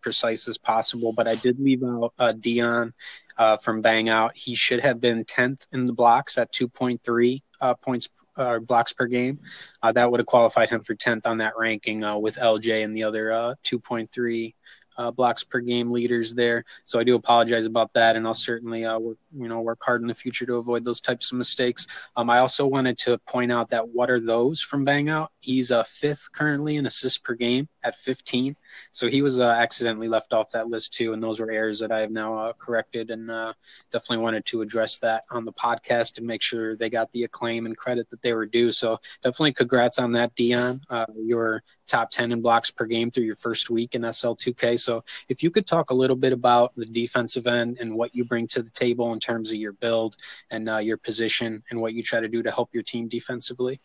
precise 0.02 0.49
as 0.49 0.59
possible, 0.59 1.12
but 1.12 1.28
I 1.28 1.37
did 1.37 1.59
leave 1.61 1.82
out 1.85 2.12
uh, 2.18 2.32
Dion 2.32 2.92
uh, 3.38 3.56
from 3.56 3.80
Bang 3.80 4.09
Out. 4.09 4.37
He 4.37 4.54
should 4.54 4.80
have 4.80 5.00
been 5.00 5.25
10th 5.25 5.66
in 5.73 5.87
the 5.87 5.92
blocks 5.92 6.38
at 6.38 6.52
2.3 6.52 7.42
uh, 7.61 7.75
points 7.75 8.09
uh, 8.37 8.59
blocks 8.59 8.92
per 8.92 9.06
game. 9.06 9.38
Uh, 9.82 9.92
that 9.92 10.11
would 10.11 10.21
have 10.21 10.26
qualified 10.26 10.71
him 10.71 10.82
for 10.82 10.94
10th 10.94 11.26
on 11.26 11.38
that 11.38 11.52
ranking 11.59 12.02
uh, 12.02 12.16
with 12.16 12.37
LJ 12.37 12.82
and 12.82 12.94
the 12.94 13.04
other 13.04 13.56
2.3 13.64 14.54
uh, 14.97 15.11
blocks 15.11 15.44
per 15.44 15.61
game 15.61 15.90
leaders 15.90 16.35
there. 16.35 16.64
So 16.85 16.99
I 16.99 17.04
do 17.04 17.14
apologize 17.14 17.66
about 17.66 17.92
that, 17.94 18.16
and 18.16 18.26
I'll 18.26 18.35
certainly 18.35 18.85
uh, 18.85 18.99
work, 18.99 19.18
you 19.37 19.49
know 19.49 19.61
work 19.61 19.80
hard 19.82 20.02
in 20.02 20.09
the 20.09 20.14
future 20.14 20.47
to 20.47 20.56
avoid 20.56 20.85
those 20.85 21.00
types 21.00 21.32
of 21.32 21.38
mistakes. 21.38 21.87
Um, 22.16 22.30
I 22.30 22.38
also 22.38 22.66
wanted 22.66 22.99
to 22.99 23.18
point 23.18 23.52
out 23.52 23.68
that 23.71 23.88
what 23.88 24.11
are 24.11 24.21
those 24.21 24.61
from 24.61 24.85
Bang 24.85 25.09
Out? 25.09 25.32
He's 25.40 25.71
a 25.71 25.85
fifth 25.85 26.28
currently 26.32 26.76
in 26.76 26.87
assists 26.87 27.18
per 27.18 27.35
game 27.35 27.68
at 27.85 27.97
15. 27.97 28.57
So 28.93 29.09
he 29.09 29.23
was 29.23 29.39
uh, 29.39 29.45
accidentally 29.45 30.09
left 30.09 30.33
off 30.33 30.51
that 30.51 30.69
list 30.69 30.95
too, 30.95 31.12
and 31.12 31.23
those 31.23 31.41
were 31.41 31.51
errors 31.51 31.79
that 31.81 31.93
I 31.93 32.01
have 32.01 32.11
now 32.11 32.37
uh, 32.37 32.53
corrected, 32.55 33.11
and 33.11 33.31
uh, 33.31 33.53
definitely 33.91 34.23
wanted 34.23 34.45
to 34.47 34.62
address 34.62 34.99
that 35.01 35.25
on 35.31 35.45
the 35.45 35.53
podcast 35.53 36.19
and 36.19 36.27
make 36.27 36.43
sure 36.43 36.77
they 36.77 36.91
got 36.91 37.11
the 37.12 37.25
acclaim 37.25 37.67
and 37.67 37.77
credit 37.77 38.09
that 38.11 38.23
they 38.23 38.33
were 38.35 38.47
due. 38.47 38.73
So 38.73 38.99
definitely 39.23 39.53
congrats 39.53 39.99
on 39.99 40.12
that, 40.12 40.35
Dion. 40.35 40.81
Uh, 40.89 41.07
you're 41.17 41.62
top 41.87 42.11
10 42.11 42.33
in 42.33 42.41
blocks 42.41 42.71
per 42.71 42.87
game 42.87 43.11
through 43.11 43.25
your 43.25 43.37
first 43.37 43.69
week 43.69 43.95
in 43.95 44.03
SL2K. 44.03 44.81
So 44.81 45.05
if 45.29 45.43
you 45.43 45.51
could 45.51 45.67
talk 45.67 45.91
a 45.91 45.95
little 45.95 46.17
bit 46.17 46.33
about 46.33 46.75
the 46.77 46.87
defensive 46.87 47.47
end 47.47 47.79
and 47.81 47.95
what 47.95 48.15
you 48.15 48.25
bring 48.25 48.47
to 48.49 48.62
the 48.62 48.71
table 48.71 49.12
in 49.12 49.21
terms 49.21 49.51
of 49.51 49.57
your 49.57 49.73
build 49.73 50.17
and 50.51 50.69
uh, 50.71 50.79
your 50.79 50.97
position 50.97 51.62
and 51.71 51.81
what 51.81 51.93
you 51.93 52.03
try 52.03 52.21
to 52.21 52.29
do 52.29 52.43
to 52.43 52.51
help 52.51 52.71
your 52.73 52.83
team 52.83 53.09
defensively. 53.09 53.81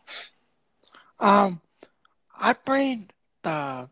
Um, 1.20 1.62
I 2.40 2.54
bring 2.54 3.10
the 3.44 3.90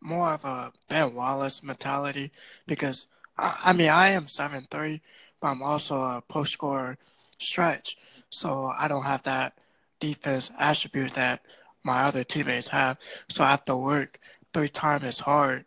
more 0.00 0.34
of 0.34 0.44
a 0.44 0.72
Ben 0.88 1.14
Wallace 1.14 1.62
mentality 1.62 2.30
because 2.66 3.06
I, 3.36 3.58
I 3.66 3.72
mean 3.72 3.88
I 3.88 4.08
am 4.08 4.28
seven 4.28 4.66
three, 4.70 5.00
but 5.40 5.48
I'm 5.48 5.62
also 5.62 6.02
a 6.02 6.22
post 6.26 6.52
scorer 6.52 6.98
stretch, 7.38 7.96
so 8.30 8.72
I 8.76 8.88
don't 8.88 9.04
have 9.04 9.22
that 9.24 9.54
defense 10.00 10.50
attribute 10.58 11.12
that 11.12 11.42
my 11.82 12.02
other 12.04 12.24
teammates 12.24 12.68
have. 12.68 12.98
So 13.28 13.44
I 13.44 13.50
have 13.50 13.64
to 13.64 13.76
work 13.76 14.20
three 14.52 14.68
times 14.68 15.04
as 15.04 15.20
hard 15.20 15.64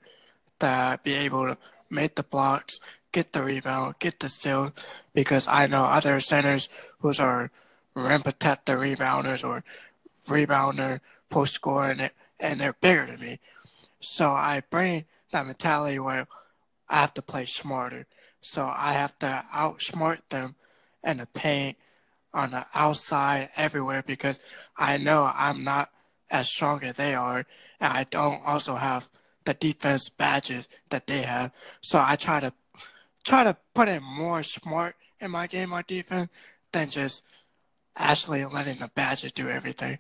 to 0.60 1.00
be 1.04 1.14
able 1.14 1.48
to 1.48 1.58
make 1.90 2.16
the 2.16 2.24
blocks, 2.24 2.80
get 3.12 3.34
the 3.34 3.44
rebound, 3.44 3.96
get 4.00 4.20
the 4.20 4.30
steal, 4.30 4.74
because 5.14 5.48
I 5.48 5.68
know 5.68 5.86
other 5.86 6.20
centers 6.20 6.70
who 7.00 7.14
are 7.20 7.52
rim 7.96 8.22
the 8.22 8.32
rebounders 8.32 9.44
or 9.44 9.64
rebounder, 10.28 11.02
post 11.30 11.56
scorer, 11.56 11.92
and, 11.92 12.12
and 12.42 12.60
they're 12.60 12.74
bigger 12.74 13.06
than 13.06 13.22
me. 13.22 13.40
So 14.02 14.32
I 14.32 14.64
bring 14.70 15.06
that 15.32 15.46
mentality 15.46 16.00
where 16.00 16.28
I 16.90 17.00
have 17.00 17.14
to 17.14 17.22
play 17.22 17.46
smarter. 17.46 18.08
So 18.42 18.66
I 18.66 18.94
have 18.94 19.18
to 19.20 19.46
outsmart 19.54 20.20
them 20.30 20.56
in 21.04 21.18
the 21.18 21.28
paint, 21.28 21.78
on 22.34 22.52
the 22.52 22.66
outside, 22.74 23.50
everywhere, 23.56 24.04
because 24.06 24.40
I 24.76 24.98
know 24.98 25.32
I'm 25.34 25.64
not 25.64 25.92
as 26.30 26.50
strong 26.50 26.84
as 26.84 26.96
they 26.96 27.14
are, 27.14 27.46
and 27.80 27.94
I 27.94 28.06
don't 28.06 28.42
also 28.46 28.76
have 28.76 29.10
the 29.46 29.54
defense 29.54 30.10
badges 30.10 30.68
that 30.90 31.08
they 31.08 31.22
have. 31.22 31.52
So 31.82 32.04
I 32.06 32.16
try 32.16 32.40
to 32.40 32.54
try 33.24 33.44
to 33.44 33.56
put 33.76 33.88
in 33.88 34.02
more 34.04 34.42
smart 34.44 34.96
in 35.20 35.32
my 35.32 35.46
game 35.46 35.74
on 35.74 35.84
defense 35.88 36.30
than 36.72 36.90
just 36.90 37.24
actually 37.96 38.46
letting 38.46 38.80
the 38.80 38.90
badges 38.96 39.32
do 39.32 39.50
everything. 39.50 40.00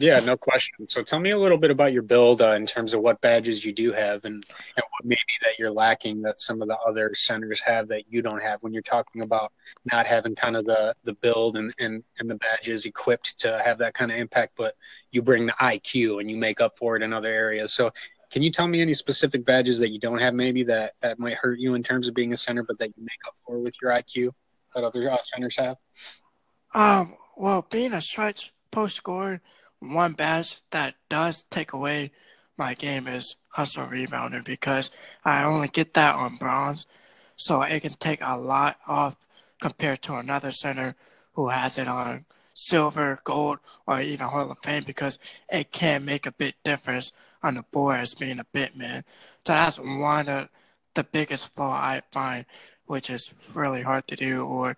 Yeah, 0.00 0.20
no 0.20 0.36
question. 0.36 0.88
So 0.88 1.02
tell 1.02 1.18
me 1.18 1.30
a 1.30 1.38
little 1.38 1.58
bit 1.58 1.72
about 1.72 1.92
your 1.92 2.02
build 2.02 2.40
uh, 2.40 2.52
in 2.52 2.66
terms 2.66 2.94
of 2.94 3.00
what 3.00 3.20
badges 3.20 3.64
you 3.64 3.72
do 3.72 3.90
have 3.90 4.24
and, 4.24 4.34
and 4.34 4.84
what 4.90 5.04
maybe 5.04 5.18
that 5.42 5.58
you're 5.58 5.72
lacking 5.72 6.22
that 6.22 6.40
some 6.40 6.62
of 6.62 6.68
the 6.68 6.76
other 6.86 7.12
centers 7.16 7.60
have 7.62 7.88
that 7.88 8.04
you 8.08 8.22
don't 8.22 8.40
have 8.40 8.62
when 8.62 8.72
you're 8.72 8.80
talking 8.80 9.22
about 9.22 9.52
not 9.90 10.06
having 10.06 10.36
kind 10.36 10.56
of 10.56 10.64
the, 10.66 10.94
the 11.02 11.14
build 11.14 11.56
and, 11.56 11.74
and, 11.80 12.04
and 12.20 12.30
the 12.30 12.36
badges 12.36 12.86
equipped 12.86 13.40
to 13.40 13.60
have 13.64 13.78
that 13.78 13.92
kind 13.92 14.12
of 14.12 14.18
impact, 14.18 14.52
but 14.56 14.76
you 15.10 15.20
bring 15.20 15.46
the 15.46 15.52
IQ 15.54 16.20
and 16.20 16.30
you 16.30 16.36
make 16.36 16.60
up 16.60 16.78
for 16.78 16.94
it 16.94 17.02
in 17.02 17.12
other 17.12 17.32
areas. 17.32 17.72
So 17.72 17.90
can 18.30 18.42
you 18.42 18.52
tell 18.52 18.68
me 18.68 18.80
any 18.80 18.94
specific 18.94 19.44
badges 19.44 19.80
that 19.80 19.90
you 19.90 19.98
don't 19.98 20.20
have 20.20 20.32
maybe 20.32 20.62
that, 20.64 20.94
that 21.02 21.18
might 21.18 21.34
hurt 21.34 21.58
you 21.58 21.74
in 21.74 21.82
terms 21.82 22.06
of 22.06 22.14
being 22.14 22.32
a 22.32 22.36
center, 22.36 22.62
but 22.62 22.78
that 22.78 22.96
you 22.96 23.02
make 23.02 23.26
up 23.26 23.34
for 23.44 23.58
with 23.58 23.74
your 23.82 23.90
IQ 23.90 24.30
that 24.76 24.84
other 24.84 25.10
uh, 25.10 25.16
centers 25.22 25.56
have? 25.58 25.76
Um, 26.72 27.16
well, 27.36 27.66
being 27.68 27.94
a 27.94 28.00
stretch 28.00 28.52
post 28.70 28.94
scorer– 28.94 29.40
one 29.80 30.12
badge 30.12 30.56
that 30.70 30.94
does 31.08 31.42
take 31.42 31.72
away 31.72 32.10
my 32.56 32.74
game 32.74 33.06
is 33.06 33.36
hustle 33.50 33.86
rebounder 33.86 34.44
because 34.44 34.90
I 35.24 35.44
only 35.44 35.68
get 35.68 35.94
that 35.94 36.16
on 36.16 36.36
bronze, 36.36 36.86
so 37.36 37.62
it 37.62 37.80
can 37.80 37.92
take 37.92 38.20
a 38.20 38.36
lot 38.36 38.78
off 38.86 39.16
compared 39.60 40.02
to 40.02 40.14
another 40.14 40.52
center 40.52 40.96
who 41.34 41.48
has 41.48 41.78
it 41.78 41.88
on 41.88 42.24
silver, 42.54 43.20
gold, 43.22 43.58
or 43.86 44.00
even 44.00 44.26
Hall 44.26 44.50
of 44.50 44.58
Fame 44.58 44.82
because 44.84 45.18
it 45.48 45.70
can 45.70 46.04
make 46.04 46.26
a 46.26 46.32
big 46.32 46.54
difference 46.64 47.12
on 47.42 47.54
the 47.54 47.62
board 47.62 48.00
as 48.00 48.14
being 48.14 48.40
a 48.40 48.46
bit 48.52 48.76
man. 48.76 49.04
So 49.46 49.52
that's 49.52 49.78
one 49.78 50.28
of 50.28 50.48
the 50.94 51.04
biggest 51.04 51.54
flaw 51.54 51.72
I 51.72 52.02
find, 52.10 52.44
which 52.86 53.10
is 53.10 53.32
really 53.54 53.82
hard 53.82 54.08
to 54.08 54.16
do, 54.16 54.44
or 54.44 54.76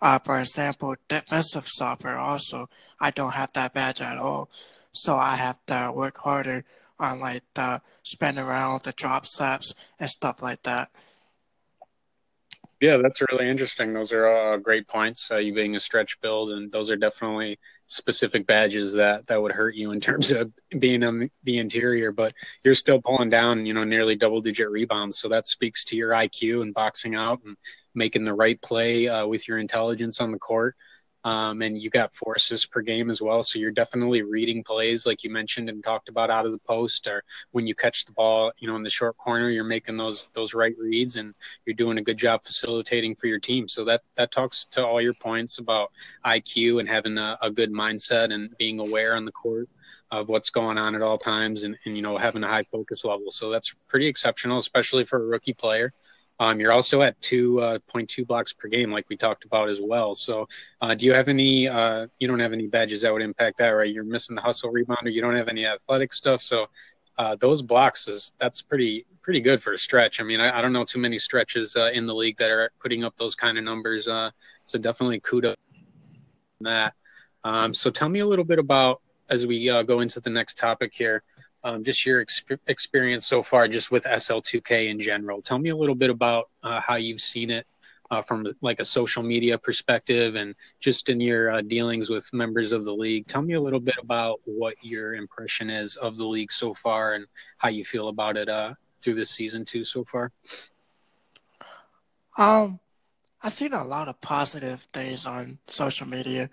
uh, 0.00 0.18
for 0.18 0.40
example, 0.40 0.94
defensive 1.08 1.68
stopper 1.68 2.16
also, 2.16 2.68
I 3.00 3.10
don't 3.10 3.32
have 3.32 3.52
that 3.52 3.74
badge 3.74 4.00
at 4.00 4.18
all. 4.18 4.48
So 4.92 5.16
I 5.16 5.36
have 5.36 5.58
to 5.66 5.92
work 5.94 6.18
harder 6.18 6.64
on 6.98 7.20
like 7.20 7.42
the 7.54 7.80
spin 8.02 8.38
around 8.38 8.82
the 8.82 8.92
drop 8.92 9.26
steps 9.26 9.74
and 9.98 10.08
stuff 10.08 10.42
like 10.42 10.62
that. 10.64 10.90
Yeah, 12.80 12.96
that's 12.96 13.20
really 13.30 13.46
interesting. 13.46 13.92
Those 13.92 14.10
are 14.10 14.26
uh, 14.26 14.56
great 14.56 14.88
points. 14.88 15.30
Uh, 15.30 15.36
you 15.36 15.52
being 15.52 15.76
a 15.76 15.80
stretch 15.80 16.18
build, 16.22 16.50
and 16.50 16.72
those 16.72 16.90
are 16.90 16.96
definitely 16.96 17.58
specific 17.86 18.46
badges 18.46 18.94
that 18.94 19.26
that 19.26 19.40
would 19.40 19.52
hurt 19.52 19.74
you 19.74 19.90
in 19.92 20.00
terms 20.00 20.30
of 20.30 20.50
being 20.78 21.04
on 21.04 21.30
the 21.44 21.58
interior. 21.58 22.10
But 22.10 22.32
you're 22.64 22.74
still 22.74 23.02
pulling 23.02 23.28
down, 23.28 23.66
you 23.66 23.74
know, 23.74 23.84
nearly 23.84 24.16
double 24.16 24.40
digit 24.40 24.70
rebounds. 24.70 25.18
So 25.18 25.28
that 25.28 25.46
speaks 25.46 25.84
to 25.86 25.96
your 25.96 26.12
IQ 26.12 26.62
and 26.62 26.72
boxing 26.72 27.14
out 27.14 27.40
and 27.44 27.54
making 27.94 28.24
the 28.24 28.34
right 28.34 28.60
play 28.60 29.08
uh, 29.08 29.26
with 29.26 29.48
your 29.48 29.58
intelligence 29.58 30.20
on 30.20 30.30
the 30.30 30.38
court. 30.38 30.76
Um, 31.22 31.60
and 31.60 31.80
you 31.80 31.90
got 31.90 32.16
four 32.16 32.34
assists 32.34 32.64
per 32.64 32.80
game 32.80 33.10
as 33.10 33.20
well. 33.20 33.42
So 33.42 33.58
you're 33.58 33.70
definitely 33.70 34.22
reading 34.22 34.64
plays, 34.64 35.04
like 35.04 35.22
you 35.22 35.28
mentioned 35.28 35.68
and 35.68 35.84
talked 35.84 36.08
about, 36.08 36.30
out 36.30 36.46
of 36.46 36.52
the 36.52 36.58
post, 36.58 37.06
or 37.06 37.22
when 37.50 37.66
you 37.66 37.74
catch 37.74 38.06
the 38.06 38.12
ball, 38.12 38.52
you 38.58 38.66
know, 38.66 38.76
in 38.76 38.82
the 38.82 38.88
short 38.88 39.18
corner, 39.18 39.50
you're 39.50 39.62
making 39.62 39.98
those 39.98 40.30
those 40.32 40.54
right 40.54 40.74
reads, 40.78 41.16
and 41.16 41.34
you're 41.66 41.74
doing 41.74 41.98
a 41.98 42.02
good 42.02 42.16
job 42.16 42.42
facilitating 42.42 43.14
for 43.14 43.26
your 43.26 43.38
team. 43.38 43.68
So 43.68 43.84
that 43.84 44.00
that 44.14 44.32
talks 44.32 44.66
to 44.70 44.86
all 44.86 45.00
your 45.00 45.12
points 45.12 45.58
about 45.58 45.92
IQ 46.24 46.80
and 46.80 46.88
having 46.88 47.18
a, 47.18 47.36
a 47.42 47.50
good 47.50 47.70
mindset 47.70 48.32
and 48.32 48.56
being 48.56 48.80
aware 48.80 49.14
on 49.14 49.26
the 49.26 49.32
court 49.32 49.68
of 50.10 50.28
what's 50.28 50.50
going 50.50 50.78
on 50.78 50.94
at 50.94 51.02
all 51.02 51.18
times, 51.18 51.64
and, 51.64 51.76
and 51.84 51.96
you 51.96 52.02
know 52.02 52.16
having 52.16 52.44
a 52.44 52.48
high 52.48 52.64
focus 52.64 53.04
level. 53.04 53.30
So 53.30 53.50
that's 53.50 53.74
pretty 53.88 54.06
exceptional, 54.06 54.56
especially 54.56 55.04
for 55.04 55.22
a 55.22 55.26
rookie 55.26 55.52
player. 55.52 55.92
Um, 56.40 56.58
you're 56.58 56.72
also 56.72 57.02
at 57.02 57.20
2.2 57.20 57.60
uh, 57.60 58.24
blocks 58.24 58.54
per 58.54 58.66
game, 58.68 58.90
like 58.90 59.04
we 59.10 59.16
talked 59.16 59.44
about 59.44 59.68
as 59.68 59.78
well. 59.78 60.14
So, 60.14 60.48
uh, 60.80 60.94
do 60.94 61.04
you 61.04 61.12
have 61.12 61.28
any? 61.28 61.68
Uh, 61.68 62.06
you 62.18 62.26
don't 62.26 62.40
have 62.40 62.54
any 62.54 62.66
badges 62.66 63.02
that 63.02 63.12
would 63.12 63.20
impact 63.20 63.58
that, 63.58 63.68
right? 63.68 63.92
You're 63.92 64.04
missing 64.04 64.34
the 64.34 64.40
hustle 64.40 64.72
rebounder. 64.72 65.12
You 65.12 65.20
don't 65.20 65.36
have 65.36 65.48
any 65.48 65.66
athletic 65.66 66.14
stuff. 66.14 66.40
So, 66.40 66.66
uh, 67.18 67.36
those 67.36 67.60
blocks 67.60 68.08
is 68.08 68.32
that's 68.40 68.62
pretty 68.62 69.04
pretty 69.20 69.40
good 69.40 69.62
for 69.62 69.74
a 69.74 69.78
stretch. 69.78 70.18
I 70.18 70.24
mean, 70.24 70.40
I, 70.40 70.58
I 70.58 70.62
don't 70.62 70.72
know 70.72 70.84
too 70.84 70.98
many 70.98 71.18
stretches 71.18 71.76
uh, 71.76 71.90
in 71.92 72.06
the 72.06 72.14
league 72.14 72.38
that 72.38 72.50
are 72.50 72.72
putting 72.80 73.04
up 73.04 73.14
those 73.18 73.34
kind 73.34 73.58
of 73.58 73.64
numbers. 73.64 74.08
Uh, 74.08 74.30
so, 74.64 74.78
definitely 74.78 75.20
kudos 75.20 75.56
that. 76.62 76.94
Um, 77.44 77.74
so, 77.74 77.90
tell 77.90 78.08
me 78.08 78.20
a 78.20 78.26
little 78.26 78.46
bit 78.46 78.58
about 78.58 79.02
as 79.28 79.44
we 79.46 79.66
go 79.84 80.00
into 80.00 80.20
the 80.20 80.30
next 80.30 80.56
topic 80.56 80.92
here 80.94 81.22
um, 81.62 81.84
just 81.84 82.04
your 82.06 82.24
experience 82.66 83.26
so 83.26 83.42
far, 83.42 83.68
just 83.68 83.90
with 83.90 84.04
SL2K 84.04 84.88
in 84.88 85.00
general. 85.00 85.42
Tell 85.42 85.58
me 85.58 85.70
a 85.70 85.76
little 85.76 85.94
bit 85.94 86.10
about 86.10 86.48
uh, 86.62 86.80
how 86.80 86.96
you've 86.96 87.20
seen 87.20 87.50
it 87.50 87.66
uh, 88.10 88.22
from 88.22 88.46
like 88.60 88.80
a 88.80 88.84
social 88.84 89.22
media 89.22 89.58
perspective, 89.58 90.34
and 90.34 90.54
just 90.80 91.08
in 91.08 91.20
your 91.20 91.50
uh, 91.50 91.60
dealings 91.60 92.08
with 92.08 92.32
members 92.32 92.72
of 92.72 92.84
the 92.84 92.94
league. 92.94 93.26
Tell 93.26 93.42
me 93.42 93.54
a 93.54 93.60
little 93.60 93.80
bit 93.80 93.96
about 94.00 94.40
what 94.44 94.74
your 94.82 95.14
impression 95.14 95.70
is 95.70 95.96
of 95.96 96.16
the 96.16 96.26
league 96.26 96.50
so 96.50 96.74
far, 96.74 97.14
and 97.14 97.26
how 97.58 97.68
you 97.68 97.84
feel 97.84 98.08
about 98.08 98.36
it 98.36 98.48
uh, 98.48 98.74
through 99.00 99.14
this 99.14 99.30
season 99.30 99.64
too 99.64 99.84
so 99.84 100.04
far. 100.04 100.32
Um, 102.36 102.80
I've 103.42 103.52
seen 103.52 103.72
a 103.72 103.84
lot 103.84 104.08
of 104.08 104.20
positive 104.20 104.86
things 104.92 105.26
on 105.26 105.58
social 105.66 106.06
media, 106.06 106.50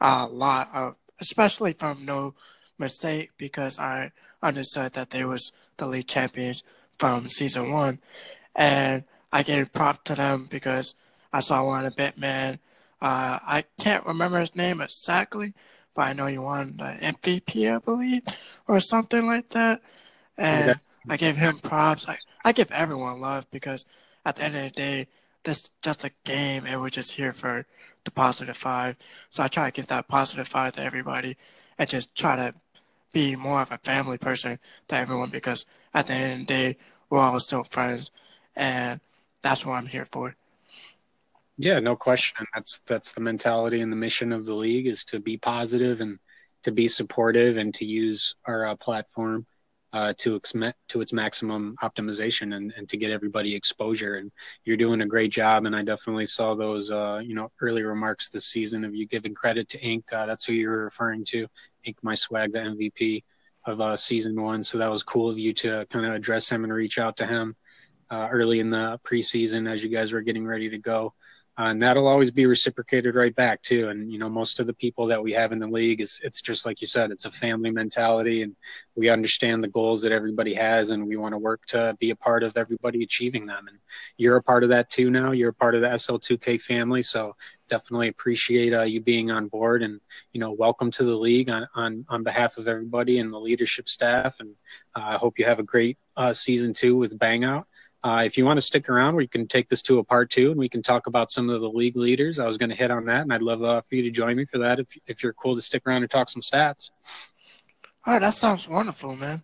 a 0.00 0.26
lot 0.26 0.70
of, 0.74 0.96
especially 1.20 1.72
from 1.72 2.04
No 2.04 2.34
Mistake, 2.80 3.30
because 3.38 3.78
I 3.78 4.10
understood 4.42 4.94
that 4.94 5.10
they 5.10 5.24
was 5.24 5.52
the 5.76 5.86
league 5.86 6.08
champions 6.08 6.62
from 6.98 7.28
season 7.28 7.70
one, 7.70 8.00
and 8.56 9.04
I 9.32 9.42
gave 9.42 9.72
prop 9.72 10.04
to 10.04 10.14
them 10.14 10.48
because 10.50 10.94
I 11.32 11.40
saw 11.40 11.64
one 11.64 11.86
of 11.86 11.94
Bitman. 11.94 12.58
Uh, 13.00 13.38
I 13.42 13.64
can't 13.78 14.04
remember 14.04 14.40
his 14.40 14.56
name 14.56 14.80
exactly, 14.80 15.54
but 15.94 16.02
I 16.02 16.12
know 16.12 16.26
he 16.26 16.38
won 16.38 16.76
the 16.76 16.96
MVP, 17.00 17.74
I 17.74 17.78
believe, 17.78 18.22
or 18.66 18.80
something 18.80 19.26
like 19.26 19.50
that. 19.50 19.80
And 20.36 20.70
okay. 20.70 20.80
I 21.08 21.16
gave 21.16 21.36
him 21.36 21.58
props. 21.58 22.08
I, 22.08 22.18
I 22.44 22.52
give 22.52 22.70
everyone 22.72 23.20
love 23.20 23.46
because 23.50 23.84
at 24.24 24.36
the 24.36 24.44
end 24.44 24.56
of 24.56 24.62
the 24.64 24.70
day, 24.70 25.06
this 25.44 25.70
just 25.82 26.04
a 26.04 26.10
game 26.24 26.64
and 26.66 26.80
we're 26.80 26.90
just 26.90 27.12
here 27.12 27.32
for 27.32 27.66
the 28.04 28.10
positive 28.10 28.56
five. 28.56 28.96
So 29.30 29.42
I 29.42 29.48
try 29.48 29.70
to 29.70 29.72
give 29.74 29.86
that 29.88 30.08
positive 30.08 30.48
five 30.48 30.74
to 30.74 30.84
everybody 30.84 31.36
and 31.78 31.88
just 31.88 32.14
try 32.14 32.36
to 32.36 32.54
be 33.12 33.36
more 33.36 33.62
of 33.62 33.72
a 33.72 33.78
family 33.78 34.18
person 34.18 34.58
to 34.88 34.96
everyone 34.96 35.30
because 35.30 35.66
at 35.94 36.06
the 36.06 36.12
end 36.12 36.32
of 36.32 36.38
the 36.46 36.54
day, 36.54 36.76
we're 37.08 37.20
all 37.20 37.40
still 37.40 37.64
friends, 37.64 38.10
and 38.54 39.00
that's 39.42 39.66
what 39.66 39.74
I'm 39.74 39.86
here 39.86 40.04
for. 40.04 40.36
Yeah, 41.58 41.80
no 41.80 41.96
question. 41.96 42.46
That's 42.54 42.80
that's 42.86 43.12
the 43.12 43.20
mentality 43.20 43.80
and 43.82 43.92
the 43.92 43.96
mission 43.96 44.32
of 44.32 44.46
the 44.46 44.54
league 44.54 44.86
is 44.86 45.04
to 45.06 45.20
be 45.20 45.36
positive 45.36 46.00
and 46.00 46.18
to 46.62 46.72
be 46.72 46.88
supportive 46.88 47.56
and 47.56 47.74
to 47.74 47.84
use 47.84 48.34
our 48.46 48.66
uh, 48.66 48.76
platform 48.76 49.46
uh, 49.92 50.14
to 50.18 50.36
ex- 50.36 50.54
to 50.88 51.00
its 51.00 51.12
maximum 51.12 51.76
optimization 51.82 52.54
and, 52.54 52.72
and 52.76 52.88
to 52.88 52.96
get 52.96 53.10
everybody 53.10 53.54
exposure. 53.54 54.16
And 54.16 54.30
you're 54.64 54.76
doing 54.76 55.00
a 55.00 55.06
great 55.06 55.32
job. 55.32 55.66
And 55.66 55.74
I 55.74 55.82
definitely 55.82 56.26
saw 56.26 56.54
those, 56.54 56.90
uh, 56.90 57.20
you 57.24 57.34
know, 57.34 57.50
early 57.60 57.82
remarks 57.82 58.28
this 58.28 58.46
season 58.46 58.84
of 58.84 58.94
you 58.94 59.06
giving 59.06 59.34
credit 59.34 59.68
to 59.70 59.80
Ink. 59.80 60.04
Uh, 60.12 60.26
that's 60.26 60.44
who 60.44 60.52
you 60.52 60.68
were 60.68 60.84
referring 60.84 61.24
to. 61.26 61.46
Ink 61.84 61.98
My 62.02 62.14
Swag, 62.14 62.52
the 62.52 62.60
MVP 62.60 63.24
of 63.66 63.80
uh, 63.80 63.96
season 63.96 64.40
one. 64.40 64.62
So 64.62 64.78
that 64.78 64.90
was 64.90 65.02
cool 65.02 65.30
of 65.30 65.38
you 65.38 65.52
to 65.54 65.86
kind 65.90 66.06
of 66.06 66.14
address 66.14 66.48
him 66.48 66.64
and 66.64 66.72
reach 66.72 66.98
out 66.98 67.16
to 67.18 67.26
him 67.26 67.56
uh, 68.10 68.28
early 68.30 68.60
in 68.60 68.70
the 68.70 69.00
preseason 69.04 69.70
as 69.70 69.82
you 69.82 69.88
guys 69.88 70.12
were 70.12 70.22
getting 70.22 70.46
ready 70.46 70.70
to 70.70 70.78
go 70.78 71.14
and 71.66 71.82
that'll 71.82 72.06
always 72.06 72.30
be 72.30 72.46
reciprocated 72.46 73.14
right 73.14 73.34
back 73.34 73.60
too. 73.62 73.88
And 73.88 74.10
you 74.10 74.18
know, 74.18 74.28
most 74.28 74.60
of 74.60 74.66
the 74.66 74.74
people 74.74 75.06
that 75.06 75.22
we 75.22 75.32
have 75.32 75.52
in 75.52 75.58
the 75.58 75.66
league 75.66 76.00
is 76.00 76.20
it's 76.22 76.40
just 76.40 76.64
like 76.64 76.80
you 76.80 76.86
said, 76.86 77.10
it's 77.10 77.24
a 77.24 77.30
family 77.30 77.70
mentality, 77.70 78.42
and 78.42 78.54
we 78.94 79.08
understand 79.08 79.62
the 79.62 79.68
goals 79.68 80.00
that 80.02 80.12
everybody 80.12 80.54
has, 80.54 80.90
and 80.90 81.06
we 81.06 81.16
want 81.16 81.32
to 81.32 81.38
work 81.38 81.64
to 81.66 81.96
be 81.98 82.10
a 82.10 82.16
part 82.16 82.42
of 82.42 82.56
everybody 82.56 83.02
achieving 83.02 83.46
them. 83.46 83.66
And 83.68 83.78
you're 84.16 84.36
a 84.36 84.42
part 84.42 84.62
of 84.62 84.70
that 84.70 84.90
too 84.90 85.10
now. 85.10 85.32
You're 85.32 85.50
a 85.50 85.54
part 85.54 85.74
of 85.74 85.80
the 85.80 85.88
SL2K 85.88 86.60
family, 86.60 87.02
so 87.02 87.34
definitely 87.68 88.08
appreciate 88.08 88.72
uh, 88.72 88.82
you 88.82 89.00
being 89.00 89.30
on 89.30 89.48
board, 89.48 89.82
and 89.82 90.00
you 90.32 90.40
know, 90.40 90.52
welcome 90.52 90.90
to 90.92 91.04
the 91.04 91.16
league 91.16 91.50
on 91.50 91.66
on 91.74 92.04
on 92.08 92.22
behalf 92.22 92.58
of 92.58 92.68
everybody 92.68 93.18
and 93.18 93.32
the 93.32 93.40
leadership 93.40 93.88
staff. 93.88 94.40
And 94.40 94.54
uh, 94.94 95.02
I 95.02 95.14
hope 95.16 95.38
you 95.38 95.44
have 95.46 95.58
a 95.58 95.64
great 95.64 95.98
uh, 96.16 96.32
season 96.32 96.74
two 96.74 96.96
with 96.96 97.18
Bang 97.18 97.44
Out. 97.44 97.66
Uh, 98.02 98.22
if 98.24 98.38
you 98.38 98.46
want 98.46 98.56
to 98.56 98.62
stick 98.62 98.88
around, 98.88 99.14
we 99.14 99.26
can 99.26 99.46
take 99.46 99.68
this 99.68 99.82
to 99.82 99.98
a 99.98 100.04
part 100.04 100.30
two 100.30 100.50
and 100.50 100.58
we 100.58 100.68
can 100.68 100.82
talk 100.82 101.06
about 101.06 101.30
some 101.30 101.50
of 101.50 101.60
the 101.60 101.68
league 101.68 101.96
leaders. 101.96 102.38
I 102.38 102.46
was 102.46 102.56
going 102.56 102.70
to 102.70 102.76
hit 102.76 102.90
on 102.90 103.04
that, 103.06 103.22
and 103.22 103.32
I'd 103.32 103.42
love 103.42 103.62
uh, 103.62 103.82
for 103.82 103.94
you 103.94 104.02
to 104.02 104.10
join 104.10 104.36
me 104.36 104.46
for 104.46 104.58
that 104.58 104.80
if, 104.80 104.86
if 105.06 105.22
you're 105.22 105.34
cool 105.34 105.54
to 105.54 105.60
stick 105.60 105.82
around 105.86 106.02
and 106.02 106.10
talk 106.10 106.30
some 106.30 106.40
stats. 106.40 106.90
All 108.06 108.14
right, 108.14 108.20
that 108.20 108.34
sounds 108.34 108.66
wonderful, 108.68 109.14
man. 109.16 109.42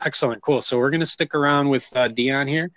Excellent, 0.00 0.40
cool. 0.40 0.62
So 0.62 0.78
we're 0.78 0.90
going 0.90 1.00
to 1.00 1.06
stick 1.06 1.34
around 1.34 1.68
with 1.68 1.86
uh, 1.96 2.08
Dion 2.08 2.46
here. 2.46 2.70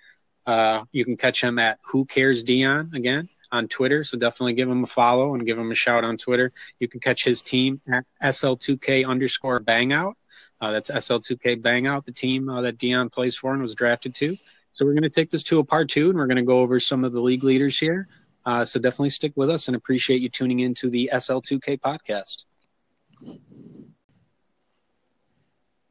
Uh, 0.46 0.84
you 0.92 1.06
can 1.06 1.16
catch 1.16 1.42
him 1.42 1.60
at 1.60 1.80
Who 1.86 2.04
Cares 2.06 2.44
Deon 2.44 2.94
again 2.96 3.30
on 3.52 3.68
Twitter. 3.68 4.04
So 4.04 4.18
definitely 4.18 4.54
give 4.54 4.68
him 4.68 4.84
a 4.84 4.88
follow 4.88 5.36
and 5.36 5.46
give 5.46 5.58
him 5.58 5.72
a 5.72 5.75
shout 5.75 6.04
on 6.04 6.18
Twitter. 6.18 6.52
You 6.80 6.88
can 6.88 7.00
catch 7.00 7.24
his 7.24 7.42
team 7.42 7.80
at 7.88 8.04
SL2K 8.22 9.08
underscore 9.08 9.62
Bangout. 9.62 10.13
Uh, 10.63 10.72
that's 10.72 10.89
SL2K 10.89 11.62
Bangout, 11.62 12.05
the 12.05 12.12
team 12.13 12.48
uh, 12.48 12.62
that 12.62 12.77
Dion 12.77 13.10
plays 13.10 13.36
for 13.36 13.51
and 13.51 13.62
was 13.62 13.75
drafted 13.75 14.15
to. 14.15 14.38
So 14.72 14.86
we're 14.86 14.93
going 14.93 15.03
to 15.03 15.10
take 15.10 15.29
this 15.29 15.43
to 15.43 15.60
a 15.60 15.63
part 15.63 15.89
two, 15.89 16.10
and 16.10 16.17
we're 16.17 16.25
going 16.25 16.38
to 16.38 16.41
go 16.41 16.60
over 16.60 16.79
some 16.79 17.03
of 17.03 17.12
the 17.12 17.20
league 17.20 17.43
leaders 17.43 17.77
here. 17.77 18.08
Uh, 18.46 18.63
so 18.63 18.79
definitely 18.79 19.10
stick 19.10 19.34
with 19.36 19.50
us, 19.50 19.67
and 19.67 19.75
appreciate 19.75 20.22
you 20.22 20.29
tuning 20.29 20.62
into 20.62 20.89
the 20.89 21.10
SL2K 21.13 21.82
podcast. 21.82 22.46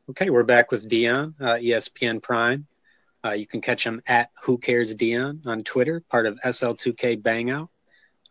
Okay, 0.08 0.30
we're 0.30 0.42
back 0.42 0.70
with 0.70 0.88
Dion, 0.88 1.34
uh, 1.38 1.56
ESPN 1.56 2.22
Prime. 2.22 2.66
Uh, 3.22 3.32
you 3.32 3.46
can 3.46 3.60
catch 3.60 3.84
him 3.84 4.00
at 4.06 4.30
Who 4.42 4.56
Cares 4.56 4.94
Deon 4.94 5.46
on 5.46 5.64
Twitter, 5.64 6.02
part 6.10 6.24
of 6.24 6.38
SL2K 6.46 7.20
Bangout. 7.20 7.68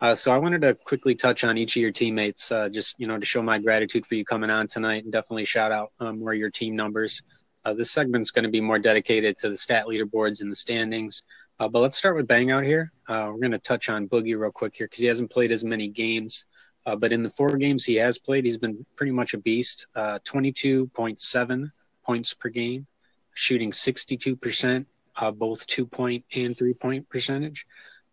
Uh, 0.01 0.15
so 0.15 0.31
I 0.31 0.37
wanted 0.39 0.61
to 0.61 0.73
quickly 0.73 1.13
touch 1.13 1.43
on 1.43 1.59
each 1.59 1.75
of 1.75 1.81
your 1.81 1.91
teammates, 1.91 2.51
uh, 2.51 2.69
just 2.69 2.99
you 2.99 3.05
know, 3.05 3.19
to 3.19 3.25
show 3.25 3.43
my 3.43 3.59
gratitude 3.59 4.05
for 4.07 4.15
you 4.15 4.25
coming 4.25 4.49
on 4.49 4.67
tonight, 4.67 5.03
and 5.03 5.13
definitely 5.13 5.45
shout 5.45 5.71
out 5.71 5.91
um, 5.99 6.19
more 6.19 6.33
of 6.33 6.39
your 6.39 6.49
team 6.49 6.75
numbers. 6.75 7.21
Uh, 7.65 7.73
this 7.75 7.91
segment's 7.91 8.31
going 8.31 8.43
to 8.43 8.49
be 8.49 8.59
more 8.59 8.79
dedicated 8.79 9.37
to 9.37 9.49
the 9.49 9.57
stat 9.57 9.85
leaderboards 9.85 10.41
and 10.41 10.51
the 10.51 10.55
standings. 10.55 11.21
Uh, 11.59 11.67
but 11.67 11.81
let's 11.81 11.97
start 11.97 12.15
with 12.15 12.27
Bang 12.27 12.49
out 12.49 12.63
here. 12.63 12.91
Uh, 13.07 13.29
we're 13.31 13.39
going 13.39 13.51
to 13.51 13.59
touch 13.59 13.89
on 13.89 14.07
Boogie 14.07 14.39
real 14.39 14.51
quick 14.51 14.75
here 14.75 14.87
because 14.87 15.01
he 15.01 15.05
hasn't 15.05 15.29
played 15.29 15.51
as 15.51 15.63
many 15.63 15.87
games. 15.87 16.45
Uh, 16.87 16.95
but 16.95 17.11
in 17.11 17.21
the 17.21 17.29
four 17.29 17.55
games 17.57 17.85
he 17.85 17.93
has 17.93 18.17
played, 18.17 18.43
he's 18.43 18.57
been 18.57 18.83
pretty 18.95 19.11
much 19.11 19.35
a 19.35 19.37
beast. 19.37 19.85
22.7 19.95 21.71
points 22.03 22.33
per 22.33 22.49
game, 22.49 22.87
shooting 23.35 23.69
62%, 23.69 24.85
uh, 25.17 25.29
both 25.31 25.67
two 25.67 25.85
point 25.85 26.25
and 26.33 26.57
three 26.57 26.73
point 26.73 27.07
percentage, 27.09 27.67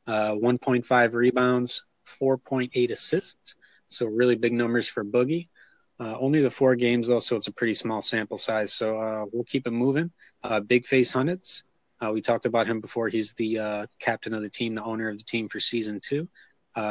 uh, 0.08 0.32
1.5 0.32 1.14
rebounds, 1.14 1.84
4.8 2.20 2.90
assists. 2.90 3.54
So 3.88 4.06
really 4.06 4.36
big 4.36 4.52
numbers 4.52 4.88
for 4.88 5.04
Boogie. 5.04 5.48
Uh, 6.00 6.16
only 6.18 6.40
the 6.40 6.50
four 6.50 6.76
games 6.76 7.08
though, 7.08 7.18
so 7.18 7.36
it's 7.36 7.48
a 7.48 7.52
pretty 7.52 7.74
small 7.74 8.00
sample 8.00 8.38
size. 8.38 8.72
So 8.72 9.00
uh, 9.00 9.26
we'll 9.32 9.44
keep 9.44 9.66
it 9.66 9.72
moving. 9.72 10.10
Uh, 10.42 10.60
big 10.60 10.86
face 10.86 11.12
Hunnits. 11.12 11.62
Uh, 12.00 12.12
we 12.12 12.22
talked 12.22 12.46
about 12.46 12.66
him 12.66 12.80
before. 12.80 13.08
He's 13.08 13.32
the 13.34 13.86
captain 13.98 14.32
of 14.32 14.42
the 14.42 14.48
team, 14.48 14.74
the 14.74 14.84
owner 14.84 15.08
of 15.08 15.18
the 15.18 15.24
team 15.24 15.48
for 15.48 15.60
season 15.60 16.00
two. 16.02 16.28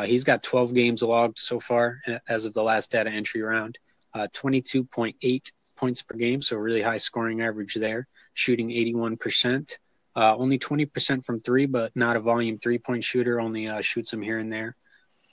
he's 0.06 0.26
got 0.26 0.44
12 0.44 0.74
games 0.74 1.02
logged 1.02 1.40
so 1.40 1.60
far 1.60 2.02
as 2.28 2.46
of 2.46 2.54
the 2.54 2.64
last 2.64 2.92
data 2.92 3.10
entry 3.10 3.42
round. 3.42 3.78
22.8 4.16 5.52
points 5.78 6.02
per 6.02 6.18
game, 6.18 6.42
so 6.42 6.58
really 6.58 6.82
high 6.82 6.98
scoring 6.98 7.42
average 7.42 7.76
there, 7.76 8.08
shooting 8.34 8.70
81%. 8.70 9.78
Uh, 10.18 10.36
only 10.36 10.58
20% 10.58 11.24
from 11.24 11.40
three, 11.40 11.68
but 11.68 11.96
not 11.96 12.16
a 12.16 12.20
volume 12.20 12.58
three 12.58 12.80
point 12.80 13.04
shooter, 13.04 13.40
only 13.40 13.68
uh, 13.68 13.82
shoots 13.82 14.10
them 14.10 14.22
here 14.22 14.40
and 14.40 14.52
there. 14.52 14.76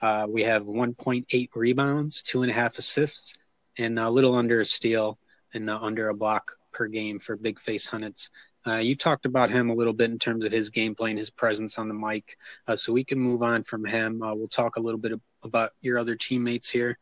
Uh, 0.03 0.26
we 0.29 0.43
have 0.43 0.64
1.8 0.64 1.49
rebounds, 1.55 2.21
two 2.21 2.43
and 2.43 2.50
a 2.50 2.55
half 2.55 2.76
assists, 2.76 3.33
and 3.79 3.99
a 3.99 4.11
little 4.11 4.35
under 4.35 4.61
a 4.61 4.67
steal 4.67 5.19
and 5.55 5.71
uh, 5.71 5.79
under 5.81 6.11
a 6.11 6.14
block 6.14 6.53
per 6.71 6.87
game 6.87 7.19
for 7.19 7.35
Big 7.35 7.59
Face 7.59 7.88
Hunnits. 7.88 8.29
Uh, 8.67 8.75
you 8.75 8.95
talked 8.95 9.25
about 9.25 9.50
him 9.50 9.71
a 9.71 9.75
little 9.75 9.95
bit 9.95 10.11
in 10.11 10.19
terms 10.19 10.45
of 10.45 10.53
his 10.53 10.71
gameplay 10.71 11.09
and 11.09 11.19
his 11.19 11.31
presence 11.31 11.79
on 11.79 11.88
the 11.88 11.95
mic, 11.95 12.37
uh, 12.69 12.76
so 12.76 12.93
we 12.93 13.05
can 13.05 13.19
move 13.19 13.43
on 13.43 13.62
from 13.62 13.87
him. 13.87 14.19
we'll 14.19 14.49
talk 14.49 14.76
a 14.76 14.80
little 14.80 15.00
bit 15.00 15.19
about 15.43 15.71
your 15.80 15.99
other 15.99 16.15
teammates 16.15 16.69
here. 16.69 16.99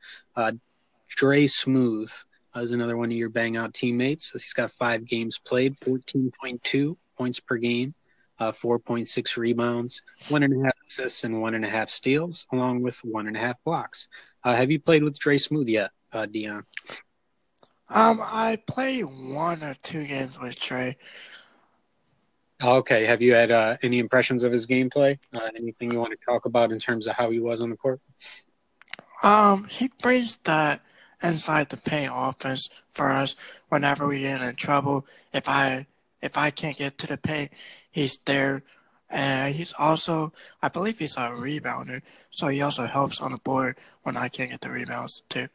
Dre 1.08 1.48
Smooth 1.48 2.12
is 2.54 2.70
another 2.70 2.96
one 2.96 3.10
of 3.10 3.16
your 3.16 3.28
bang 3.28 3.56
out 3.56 3.74
teammates. 3.74 4.30
He's 4.30 4.52
got 4.52 4.70
five 4.70 5.04
games 5.04 5.40
played, 5.44 5.76
14.2 5.80 6.96
points 7.22 7.38
per 7.38 7.56
game, 7.56 7.94
uh, 8.40 8.50
4.6 8.50 9.36
rebounds, 9.36 10.02
one 10.28 10.42
and 10.42 10.60
a 10.60 10.64
half 10.64 10.74
assists, 10.88 11.22
and 11.22 11.40
one 11.40 11.54
and 11.54 11.64
a 11.64 11.70
half 11.70 11.88
steals, 11.88 12.46
along 12.52 12.82
with 12.82 12.98
one 13.04 13.28
and 13.28 13.36
a 13.36 13.40
half 13.40 13.62
blocks. 13.64 14.08
Uh, 14.42 14.56
have 14.56 14.72
you 14.72 14.80
played 14.80 15.04
with 15.04 15.16
Dre 15.20 15.38
Smooth 15.38 15.68
yet, 15.68 15.92
uh, 16.12 16.26
Dion? 16.26 16.64
Um, 17.88 18.20
I 18.24 18.58
played 18.66 19.04
one 19.04 19.62
or 19.62 19.74
two 19.84 20.04
games 20.04 20.36
with 20.40 20.58
Trey. 20.58 20.96
Okay. 22.60 23.06
Have 23.06 23.22
you 23.22 23.34
had 23.34 23.52
uh, 23.52 23.76
any 23.82 24.00
impressions 24.00 24.42
of 24.42 24.50
his 24.50 24.66
gameplay? 24.66 25.16
Uh, 25.36 25.48
anything 25.56 25.92
you 25.92 26.00
want 26.00 26.10
to 26.10 26.18
talk 26.26 26.44
about 26.44 26.72
in 26.72 26.80
terms 26.80 27.06
of 27.06 27.14
how 27.14 27.30
he 27.30 27.38
was 27.38 27.60
on 27.60 27.70
the 27.70 27.76
court? 27.76 28.00
Um, 29.22 29.68
he 29.68 29.92
brings 30.00 30.38
that 30.42 30.80
inside 31.22 31.68
the 31.68 31.76
paint 31.76 32.10
offense 32.12 32.68
for 32.92 33.12
us 33.12 33.36
whenever 33.68 34.08
we 34.08 34.20
get 34.22 34.42
in 34.42 34.56
trouble. 34.56 35.06
If 35.32 35.48
I 35.48 35.86
if 36.22 36.38
I 36.38 36.50
can't 36.50 36.76
get 36.76 36.96
to 36.98 37.06
the 37.06 37.18
paint, 37.18 37.52
he's 37.90 38.18
there. 38.24 38.62
And 39.10 39.54
he's 39.54 39.74
also, 39.78 40.32
I 40.62 40.68
believe 40.68 40.98
he's 40.98 41.16
a 41.16 41.30
rebounder, 41.30 42.00
so 42.30 42.48
he 42.48 42.62
also 42.62 42.86
helps 42.86 43.20
on 43.20 43.32
the 43.32 43.38
board 43.38 43.76
when 44.04 44.16
I 44.16 44.28
can't 44.28 44.50
get 44.50 44.62
the 44.62 44.70
rebounds 44.70 45.22
too. 45.28 45.48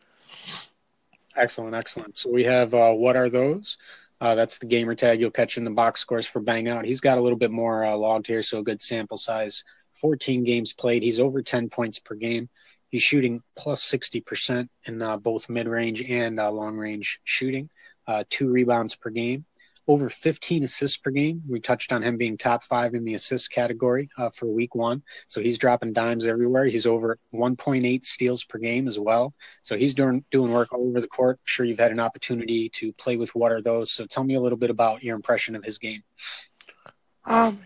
Excellent, 1.36 1.74
excellent. 1.74 2.18
So 2.20 2.30
we 2.30 2.44
have 2.44 2.76
uh, 2.76 2.92
what 2.92 3.16
are 3.16 3.30
those? 3.30 3.78
Uh, 4.22 4.36
that's 4.36 4.60
the 4.60 4.66
gamer 4.66 4.94
tag 4.94 5.20
you'll 5.20 5.32
catch 5.32 5.58
in 5.58 5.64
the 5.64 5.72
box 5.72 6.02
scores 6.02 6.26
for 6.26 6.40
Bang 6.40 6.70
Out. 6.70 6.86
He's 6.86 7.00
got 7.00 7.18
a 7.18 7.22
little 7.22 7.38
bit 7.38 7.52
more 7.52 7.84
uh, 7.84 7.96
logged 7.96 8.28
here, 8.28 8.42
so 8.44 8.60
a 8.60 8.64
good 8.64 8.82
sample 8.82 9.18
size. 9.18 9.64
14 10.02 10.44
games 10.44 10.74
played. 10.74 11.02
He's 11.02 11.20
over 11.20 11.42
10 11.42 11.70
points 11.70 12.00
per 12.00 12.16
game. 12.16 12.50
He's 12.90 13.04
shooting 13.04 13.42
plus 13.56 13.84
60% 13.90 14.68
in 14.86 15.02
uh, 15.02 15.18
both 15.18 15.50
mid 15.50 15.68
range 15.68 16.02
and 16.02 16.40
uh, 16.40 16.52
long 16.52 16.78
range 16.78 17.20
shooting. 17.24 17.70
Uh, 18.08 18.24
two 18.30 18.50
rebounds 18.50 18.96
per 18.96 19.10
game 19.10 19.46
over 19.88 20.10
15 20.10 20.64
assists 20.64 20.98
per 20.98 21.12
game. 21.12 21.42
We 21.48 21.60
touched 21.60 21.94
on 21.94 22.04
him 22.04 22.18
being 22.18 22.38
top 22.38 22.64
five 22.64 22.94
in 22.94 23.06
the 23.06 23.14
assist 23.14 23.52
category 23.52 24.10
uh, 24.18 24.30
for 24.30 24.46
week 24.46 24.76
one. 24.76 25.02
So 25.28 25.42
he's 25.42 25.58
dropping 25.58 25.94
dimes 25.94 26.26
everywhere. 26.26 26.66
He's 26.66 26.86
over 26.86 27.18
1.8 27.34 28.04
steals 28.04 28.44
per 28.44 28.60
game 28.60 28.88
as 28.88 29.00
well. 29.00 29.34
So 29.62 29.78
he's 29.78 29.94
doing 29.94 30.26
doing 30.30 30.52
work 30.52 30.74
all 30.74 30.88
over 30.88 31.00
the 31.00 31.08
court. 31.08 31.38
I'm 31.40 31.46
sure 31.46 31.66
you've 31.66 31.80
had 31.80 31.92
an 31.92 32.00
opportunity 32.00 32.70
to 32.70 32.92
play 32.94 33.16
with 33.16 33.34
what 33.34 33.52
are 33.52 33.62
those. 33.62 33.92
So 33.92 34.06
tell 34.06 34.24
me 34.24 34.36
a 34.36 34.42
little 34.42 34.58
bit 34.58 34.70
about 34.70 35.04
your 35.04 35.16
impression 35.16 35.56
of 35.56 35.64
his 35.64 35.78
game. 35.78 36.04
Um, 37.26 37.60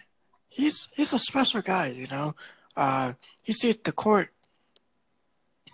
he's 0.48 0.90
he's 0.94 1.14
a 1.14 1.20
special 1.20 1.62
guy. 1.62 1.88
You 1.88 2.08
know, 2.08 2.36
uh, 2.76 3.14
he 3.42 3.54
sees 3.54 3.78
the 3.78 3.92
court 3.92 4.30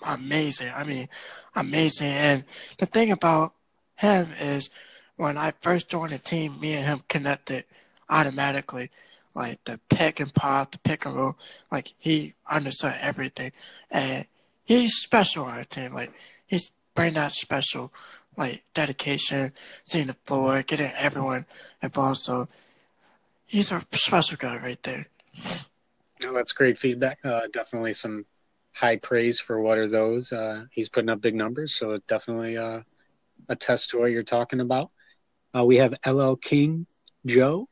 amazing. 0.05 0.71
I 0.73 0.83
mean, 0.83 1.09
amazing. 1.55 2.07
And 2.07 2.43
the 2.77 2.85
thing 2.85 3.11
about 3.11 3.53
him 3.95 4.29
is 4.39 4.69
when 5.17 5.37
I 5.37 5.51
first 5.61 5.89
joined 5.89 6.11
the 6.11 6.19
team, 6.19 6.59
me 6.59 6.73
and 6.73 6.85
him 6.85 7.03
connected 7.09 7.65
automatically. 8.09 8.89
Like 9.35 9.63
the 9.65 9.79
pick 9.89 10.19
and 10.19 10.33
pop, 10.33 10.71
the 10.71 10.79
pick 10.79 11.05
and 11.05 11.15
roll, 11.15 11.37
like 11.71 11.93
he 11.99 12.33
understood 12.49 12.95
everything, 12.99 13.51
and 13.91 14.25
he's 14.63 14.95
special 14.95 15.45
on 15.45 15.59
the 15.59 15.65
team. 15.65 15.93
Like 15.93 16.11
he's 16.47 16.71
bringing 16.95 17.15
that 17.15 17.33
special, 17.33 17.93
like 18.35 18.63
dedication, 18.73 19.53
seeing 19.85 20.07
the 20.07 20.15
floor, 20.25 20.63
getting 20.63 20.91
everyone 20.97 21.45
involved. 21.83 22.21
So 22.21 22.47
he's 23.45 23.71
a 23.71 23.85
special 23.91 24.37
guy 24.37 24.57
right 24.57 24.81
there. 24.81 25.05
No, 26.23 26.33
that's 26.33 26.51
great 26.51 26.79
feedback. 26.79 27.19
Uh, 27.23 27.41
definitely 27.53 27.93
some 27.93 28.25
high 28.73 28.97
praise 28.97 29.39
for 29.39 29.61
what 29.61 29.77
are 29.77 29.87
those. 29.87 30.31
Uh, 30.31 30.65
he's 30.71 30.89
putting 30.89 31.09
up 31.09 31.21
big 31.21 31.35
numbers, 31.35 31.75
so 31.75 31.91
it 31.91 32.07
definitely 32.07 32.57
uh, 32.57 32.81
attests 33.49 33.85
to 33.87 33.99
what 33.99 34.09
you're 34.09 34.23
talking 34.23 34.61
about. 34.61 34.89
Uh, 35.57 35.63
we 35.63 35.77
have 35.77 35.95
LL 36.05 36.35
King 36.35 36.85
Joe. 37.25 37.67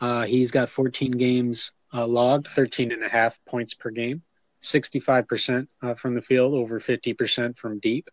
Uh, 0.00 0.24
he's 0.24 0.50
got 0.50 0.70
14 0.70 1.12
games 1.12 1.72
uh, 1.92 2.06
logged, 2.06 2.48
13 2.48 2.92
and 2.92 3.04
a 3.04 3.08
half 3.08 3.38
points 3.46 3.74
per 3.74 3.90
game, 3.90 4.22
65% 4.62 5.68
uh, 5.82 5.94
from 5.94 6.14
the 6.14 6.22
field, 6.22 6.54
over 6.54 6.80
50% 6.80 7.56
from 7.56 7.78
deep. 7.78 8.10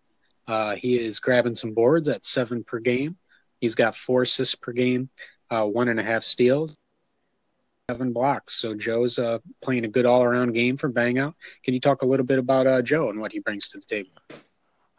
Uh, 0.47 0.75
he 0.75 0.95
is 0.97 1.19
grabbing 1.19 1.55
some 1.55 1.73
boards 1.73 2.07
at 2.07 2.23
seven 2.23 2.63
per 2.63 2.79
game. 2.79 3.17
He's 3.59 3.75
got 3.75 3.95
four 3.95 4.23
assists 4.23 4.55
per 4.55 4.71
game, 4.71 5.09
uh, 5.49 5.65
one 5.65 5.87
and 5.87 5.99
a 5.99 6.03
half 6.03 6.23
steals, 6.23 6.75
seven 7.89 8.13
blocks. 8.13 8.59
So 8.59 8.75
Joe's 8.75 9.19
playing 9.61 9.85
a 9.85 9.89
good 9.89 10.05
all-around 10.05 10.53
game 10.53 10.77
for 10.77 10.89
Bang 10.89 11.17
Out. 11.17 11.35
Can 11.63 11.73
you 11.73 11.79
talk 11.79 12.03
a 12.03 12.05
little 12.05 12.25
bit 12.25 12.37
about 12.37 12.83
Joe 12.83 13.09
and 13.09 13.19
what 13.19 13.31
he 13.31 13.39
brings 13.39 13.69
to 13.69 13.77
the 13.77 13.85
table? 13.85 14.11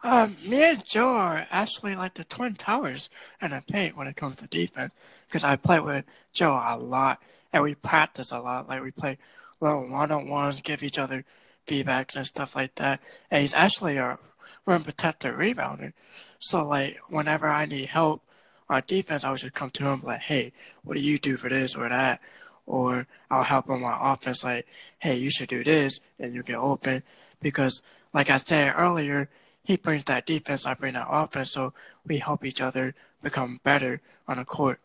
Um, 0.03 0.37
me 0.45 0.63
and 0.63 0.85
Joe 0.85 1.09
are 1.09 1.47
actually 1.49 1.95
like 1.95 2.13
the 2.13 2.23
twin 2.23 2.55
towers 2.55 3.09
in 3.41 3.51
the 3.51 3.63
paint 3.67 3.97
when 3.97 4.07
it 4.07 4.15
comes 4.15 4.35
to 4.37 4.47
defense 4.47 4.93
because 5.27 5.43
I 5.43 5.55
play 5.55 5.79
with 5.79 6.05
Joe 6.31 6.53
a 6.53 6.77
lot 6.77 7.21
and 7.51 7.63
we 7.63 7.75
practice 7.75 8.31
a 8.31 8.39
lot. 8.39 8.67
Like 8.67 8.83
we 8.83 8.91
play 8.91 9.17
little 9.59 9.87
one-on-ones, 9.87 10.61
give 10.61 10.83
each 10.83 10.99
other 10.99 11.25
feedbacks 11.65 12.15
and 12.15 12.27
stuff 12.27 12.55
like 12.55 12.75
that. 12.75 13.01
And 13.31 13.41
he's 13.41 13.53
actually 13.53 13.97
a 13.97 14.19
rim 14.65 14.83
protector 14.83 15.33
rebounder. 15.33 15.93
So 16.39 16.65
like 16.65 16.99
whenever 17.09 17.47
I 17.47 17.65
need 17.65 17.87
help 17.87 18.21
on 18.69 18.83
defense, 18.85 19.23
I 19.23 19.31
would 19.31 19.39
just 19.39 19.53
come 19.53 19.71
to 19.71 19.85
him 19.85 20.01
like, 20.03 20.21
hey, 20.21 20.53
what 20.83 20.95
do 20.95 21.01
you 21.01 21.17
do 21.17 21.37
for 21.37 21.49
this 21.49 21.75
or 21.75 21.89
that? 21.89 22.21
Or 22.67 23.07
I'll 23.31 23.43
help 23.43 23.67
him 23.69 23.83
on 23.83 24.13
offense 24.13 24.43
like, 24.43 24.67
hey, 24.99 25.15
you 25.15 25.31
should 25.31 25.49
do 25.49 25.63
this 25.63 25.99
and 26.19 26.35
you 26.35 26.43
get 26.43 26.57
open. 26.57 27.01
Because 27.41 27.81
like 28.13 28.29
I 28.29 28.37
said 28.37 28.73
earlier, 28.77 29.29
he 29.67 29.75
brings 29.75 30.05
that 30.05 30.25
defense, 30.25 30.65
I 30.65 30.75
bring 30.75 30.93
that 30.93 31.07
offense, 31.09 31.51
so 31.51 31.73
we 32.05 32.19
help 32.19 32.45
each 32.45 32.61
other 32.61 32.95
become 33.21 33.59
better 33.65 33.99
on 34.25 34.37
the 34.37 34.45
court. 34.45 34.79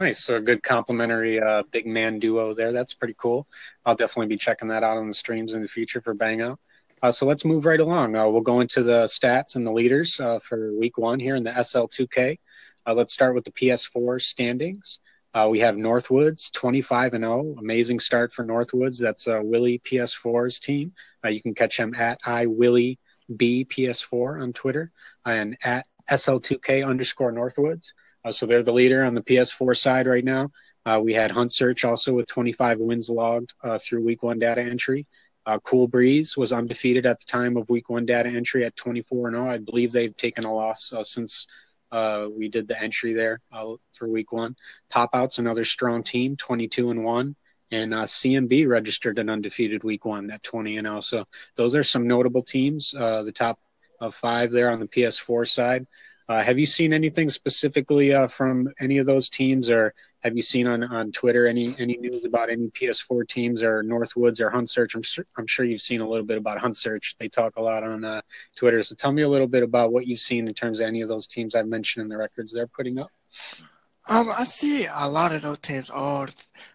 Nice. 0.00 0.24
So 0.24 0.34
a 0.34 0.40
good 0.40 0.64
complementary 0.64 1.40
uh, 1.40 1.62
big 1.70 1.86
man 1.86 2.18
duo 2.18 2.52
there. 2.52 2.72
That's 2.72 2.94
pretty 2.94 3.14
cool. 3.16 3.46
I'll 3.86 3.94
definitely 3.94 4.26
be 4.26 4.38
checking 4.38 4.66
that 4.68 4.82
out 4.82 4.96
on 4.96 5.06
the 5.06 5.14
streams 5.14 5.54
in 5.54 5.62
the 5.62 5.68
future 5.68 6.00
for 6.00 6.14
Bang 6.14 6.42
Out. 6.42 6.58
Uh, 7.00 7.12
so 7.12 7.26
let's 7.26 7.44
move 7.44 7.64
right 7.64 7.78
along. 7.78 8.16
Uh, 8.16 8.26
we'll 8.26 8.40
go 8.40 8.58
into 8.58 8.82
the 8.82 9.04
stats 9.04 9.54
and 9.54 9.64
the 9.64 9.70
leaders 9.70 10.18
uh, 10.18 10.40
for 10.40 10.74
week 10.74 10.98
one 10.98 11.20
here 11.20 11.36
in 11.36 11.44
the 11.44 11.52
SL2K. 11.52 12.40
Uh, 12.84 12.94
let's 12.94 13.12
start 13.12 13.36
with 13.36 13.44
the 13.44 13.52
PS4 13.52 14.20
standings. 14.20 14.98
Uh, 15.32 15.46
we 15.48 15.60
have 15.60 15.76
Northwoods 15.76 16.50
25 16.50 17.14
and 17.14 17.22
0. 17.22 17.54
Amazing 17.60 18.00
start 18.00 18.32
for 18.32 18.44
Northwoods. 18.44 18.98
That's 18.98 19.28
Willie 19.28 19.78
PS4's 19.78 20.58
team. 20.58 20.92
you 21.24 21.40
can 21.40 21.54
catch 21.54 21.78
him 21.78 21.94
at 21.94 22.18
I 22.26 22.46
Willie 22.46 22.98
B 23.34 23.64
PS4 23.64 24.42
on 24.42 24.52
Twitter 24.52 24.92
and 25.24 25.56
at 25.62 25.86
SL2K 26.10 26.84
underscore 26.84 27.32
Northwoods. 27.32 27.86
Uh, 28.24 28.32
so 28.32 28.46
they're 28.46 28.62
the 28.62 28.72
leader 28.72 29.04
on 29.04 29.14
the 29.14 29.22
PS4 29.22 29.76
side 29.76 30.06
right 30.06 30.24
now. 30.24 30.50
Uh, 30.86 31.00
we 31.02 31.14
had 31.14 31.30
Hunt 31.30 31.52
Search 31.52 31.84
also 31.84 32.12
with 32.12 32.26
25 32.26 32.78
wins 32.78 33.08
logged 33.08 33.54
uh, 33.62 33.78
through 33.78 34.04
week 34.04 34.22
one 34.22 34.38
data 34.38 34.60
entry. 34.60 35.06
Uh, 35.46 35.58
cool 35.60 35.86
Breeze 35.86 36.36
was 36.36 36.52
undefeated 36.52 37.04
at 37.04 37.20
the 37.20 37.26
time 37.26 37.56
of 37.56 37.68
week 37.68 37.90
one 37.90 38.06
data 38.06 38.28
entry 38.28 38.64
at 38.64 38.76
24 38.76 39.28
and 39.28 39.36
0. 39.36 39.50
I 39.50 39.58
believe 39.58 39.92
they've 39.92 40.16
taken 40.16 40.44
a 40.44 40.54
loss 40.54 40.92
uh, 40.92 41.02
since 41.02 41.46
uh, 41.92 42.28
we 42.30 42.48
did 42.48 42.66
the 42.66 42.80
entry 42.82 43.12
there 43.12 43.40
for 43.92 44.08
week 44.08 44.32
one. 44.32 44.56
Pop 44.90 45.10
Out's 45.12 45.38
another 45.38 45.64
strong 45.64 46.02
team, 46.02 46.36
22 46.36 46.90
and 46.90 47.04
1. 47.04 47.36
And 47.74 47.92
CMB 47.92 48.68
registered 48.68 49.18
an 49.18 49.28
undefeated 49.28 49.82
week 49.84 50.04
one 50.04 50.30
at 50.30 50.42
20 50.42 50.76
and 50.78 50.86
0. 50.86 51.00
So 51.00 51.24
those 51.56 51.74
are 51.74 51.84
some 51.84 52.06
notable 52.06 52.42
teams. 52.42 52.92
the 52.92 53.32
top 53.34 53.58
of 54.00 54.14
five 54.14 54.50
there 54.52 54.70
on 54.70 54.80
the 54.80 54.86
PS4 54.86 55.48
side. 55.48 55.86
Uh, 56.28 56.42
have 56.42 56.58
you 56.58 56.66
seen 56.66 56.92
anything 56.92 57.28
specifically 57.28 58.14
uh, 58.14 58.26
from 58.26 58.68
any 58.80 58.96
of 58.96 59.04
those 59.04 59.28
teams, 59.28 59.68
or 59.68 59.94
have 60.20 60.34
you 60.34 60.40
seen 60.42 60.66
on, 60.66 60.82
on 60.84 61.12
Twitter 61.12 61.46
any 61.46 61.76
any 61.78 61.98
news 61.98 62.24
about 62.24 62.48
any 62.48 62.68
PS4 62.68 63.28
teams 63.28 63.62
or 63.62 63.82
Northwoods 63.82 64.40
or 64.40 64.48
Hunt 64.48 64.70
Search? 64.70 64.94
I'm 64.94 65.02
sure 65.02 65.26
I'm 65.36 65.46
sure 65.46 65.66
you've 65.66 65.82
seen 65.82 66.00
a 66.00 66.08
little 66.08 66.24
bit 66.24 66.38
about 66.38 66.58
Hunt 66.58 66.78
Search. 66.78 67.14
They 67.18 67.28
talk 67.28 67.56
a 67.56 67.62
lot 67.62 67.84
on 67.84 68.04
uh, 68.04 68.22
Twitter. 68.56 68.82
So 68.82 68.94
tell 68.94 69.12
me 69.12 69.20
a 69.20 69.28
little 69.28 69.46
bit 69.46 69.62
about 69.62 69.92
what 69.92 70.06
you've 70.06 70.20
seen 70.20 70.48
in 70.48 70.54
terms 70.54 70.80
of 70.80 70.86
any 70.86 71.02
of 71.02 71.10
those 71.10 71.26
teams 71.26 71.54
I've 71.54 71.68
mentioned 71.68 72.04
in 72.04 72.08
the 72.08 72.16
records 72.16 72.52
they're 72.52 72.66
putting 72.68 72.98
up. 72.98 73.10
Um, 74.06 74.30
I 74.30 74.44
see 74.44 74.86
a 74.86 75.08
lot 75.08 75.32
of 75.32 75.42
those 75.42 75.58
teams. 75.58 75.90
All 75.90 76.26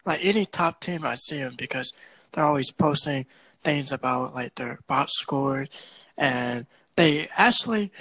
like 0.06 0.24
any 0.24 0.46
top 0.46 0.82
team, 0.82 1.06
I 1.06 1.15
see 1.15 1.38
them 1.38 1.56
because 1.58 1.94
they're 2.32 2.44
always 2.46 2.72
posting 2.72 3.26
things 3.63 3.92
about 3.92 4.34
like 4.34 4.56
their 4.56 4.80
bot 4.88 5.10
scores, 5.12 5.70
and 6.18 6.65
they 6.96 7.30
actually 7.38 7.92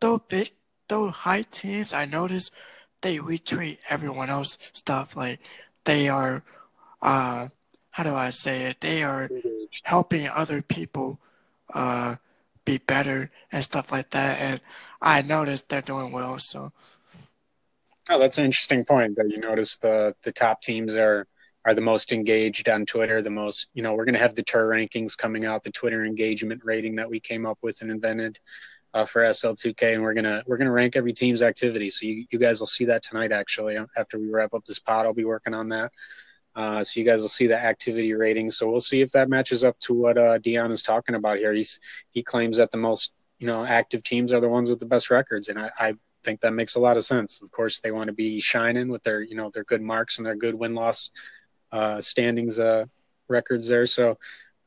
though 0.00 0.18
big 0.18 0.52
those 0.88 1.12
high 1.12 1.42
teams, 1.42 1.92
I 1.92 2.04
notice 2.04 2.50
they 3.02 3.18
retweet 3.18 3.78
everyone 3.88 4.30
else 4.30 4.58
stuff. 4.72 5.16
Like 5.16 5.40
they 5.84 6.08
are, 6.08 6.42
uh, 7.00 7.48
how 7.90 8.02
do 8.02 8.14
I 8.14 8.30
say 8.30 8.64
it? 8.64 8.80
They 8.80 9.02
are 9.02 9.30
helping 9.84 10.28
other 10.28 10.62
people 10.62 11.18
uh, 11.74 12.16
be 12.64 12.78
better 12.78 13.30
and 13.50 13.64
stuff 13.64 13.92
like 13.92 14.10
that. 14.10 14.38
And 14.40 14.60
I 15.00 15.22
noticed 15.22 15.68
they're 15.68 15.82
doing 15.82 16.12
well. 16.12 16.38
So. 16.38 16.72
Oh, 18.08 18.18
that's 18.18 18.38
an 18.38 18.44
interesting 18.44 18.84
point. 18.84 19.16
That 19.16 19.30
you 19.30 19.38
notice 19.38 19.76
the 19.78 20.14
the 20.22 20.32
top 20.32 20.62
teams 20.62 20.96
are 20.96 21.26
are 21.64 21.74
the 21.74 21.80
most 21.80 22.12
engaged 22.12 22.68
on 22.68 22.84
Twitter. 22.86 23.22
The 23.22 23.30
most, 23.30 23.68
you 23.72 23.82
know, 23.82 23.94
we're 23.94 24.04
going 24.04 24.14
to 24.14 24.20
have 24.20 24.34
the 24.34 24.42
tour 24.42 24.68
rankings 24.68 25.16
coming 25.16 25.46
out, 25.46 25.62
the 25.62 25.70
Twitter 25.70 26.04
engagement 26.04 26.62
rating 26.64 26.96
that 26.96 27.08
we 27.08 27.20
came 27.20 27.46
up 27.46 27.58
with 27.62 27.80
and 27.82 27.90
invented 27.90 28.40
uh, 28.94 29.04
for 29.06 29.22
SL2K, 29.22 29.94
and 29.94 30.02
we're 30.02 30.14
gonna 30.14 30.42
we're 30.46 30.58
gonna 30.58 30.72
rank 30.72 30.96
every 30.96 31.12
team's 31.12 31.42
activity. 31.42 31.90
So 31.90 32.06
you, 32.06 32.26
you 32.30 32.38
guys 32.38 32.60
will 32.60 32.66
see 32.66 32.84
that 32.86 33.02
tonight. 33.02 33.32
Actually, 33.32 33.78
after 33.96 34.18
we 34.18 34.28
wrap 34.28 34.54
up 34.54 34.64
this 34.64 34.78
pod, 34.78 35.06
I'll 35.06 35.14
be 35.14 35.24
working 35.24 35.54
on 35.54 35.68
that. 35.70 35.92
Uh, 36.54 36.84
so 36.84 37.00
you 37.00 37.06
guys 37.06 37.22
will 37.22 37.28
see 37.28 37.46
the 37.46 37.58
activity 37.58 38.12
rating. 38.12 38.50
So 38.50 38.70
we'll 38.70 38.82
see 38.82 39.00
if 39.00 39.10
that 39.12 39.30
matches 39.30 39.64
up 39.64 39.78
to 39.80 39.94
what 39.94 40.18
uh, 40.18 40.36
Dion 40.38 40.70
is 40.70 40.82
talking 40.82 41.14
about 41.14 41.38
here. 41.38 41.52
He's 41.54 41.80
he 42.10 42.22
claims 42.22 42.58
that 42.58 42.70
the 42.70 42.78
most 42.78 43.12
you 43.38 43.46
know 43.46 43.64
active 43.64 44.02
teams 44.02 44.32
are 44.32 44.40
the 44.40 44.48
ones 44.48 44.68
with 44.68 44.80
the 44.80 44.86
best 44.86 45.10
records, 45.10 45.48
and 45.48 45.58
I, 45.58 45.70
I 45.78 45.94
think 46.24 46.40
that 46.40 46.52
makes 46.52 46.74
a 46.74 46.80
lot 46.80 46.96
of 46.96 47.04
sense. 47.04 47.40
Of 47.42 47.50
course, 47.50 47.80
they 47.80 47.90
want 47.90 48.08
to 48.08 48.14
be 48.14 48.40
shining 48.40 48.88
with 48.88 49.02
their 49.02 49.20
you 49.22 49.36
know 49.36 49.50
their 49.50 49.64
good 49.64 49.82
marks 49.82 50.18
and 50.18 50.26
their 50.26 50.36
good 50.36 50.54
win 50.54 50.74
loss 50.74 51.10
uh, 51.70 52.00
standings 52.00 52.58
uh, 52.58 52.84
records 53.28 53.68
there. 53.68 53.86
So 53.86 54.18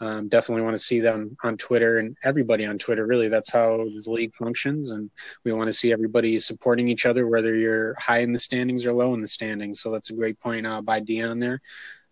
um, 0.01 0.27
definitely 0.27 0.63
want 0.63 0.75
to 0.75 0.83
see 0.83 0.99
them 0.99 1.37
on 1.43 1.55
Twitter 1.57 1.99
and 1.99 2.17
everybody 2.23 2.65
on 2.65 2.77
Twitter. 2.77 3.05
Really, 3.05 3.29
that's 3.29 3.51
how 3.51 3.77
the 3.77 4.11
league 4.11 4.35
functions, 4.35 4.91
and 4.91 5.09
we 5.43 5.53
want 5.53 5.67
to 5.67 5.73
see 5.73 5.91
everybody 5.91 6.37
supporting 6.39 6.89
each 6.89 7.05
other, 7.05 7.27
whether 7.27 7.55
you're 7.55 7.95
high 7.95 8.19
in 8.19 8.33
the 8.33 8.39
standings 8.39 8.85
or 8.85 8.93
low 8.93 9.13
in 9.13 9.21
the 9.21 9.27
standings. 9.27 9.81
So 9.81 9.91
that's 9.91 10.09
a 10.09 10.13
great 10.13 10.39
point 10.39 10.65
uh, 10.65 10.81
by 10.81 10.99
Dion 10.99 11.39
there. 11.39 11.59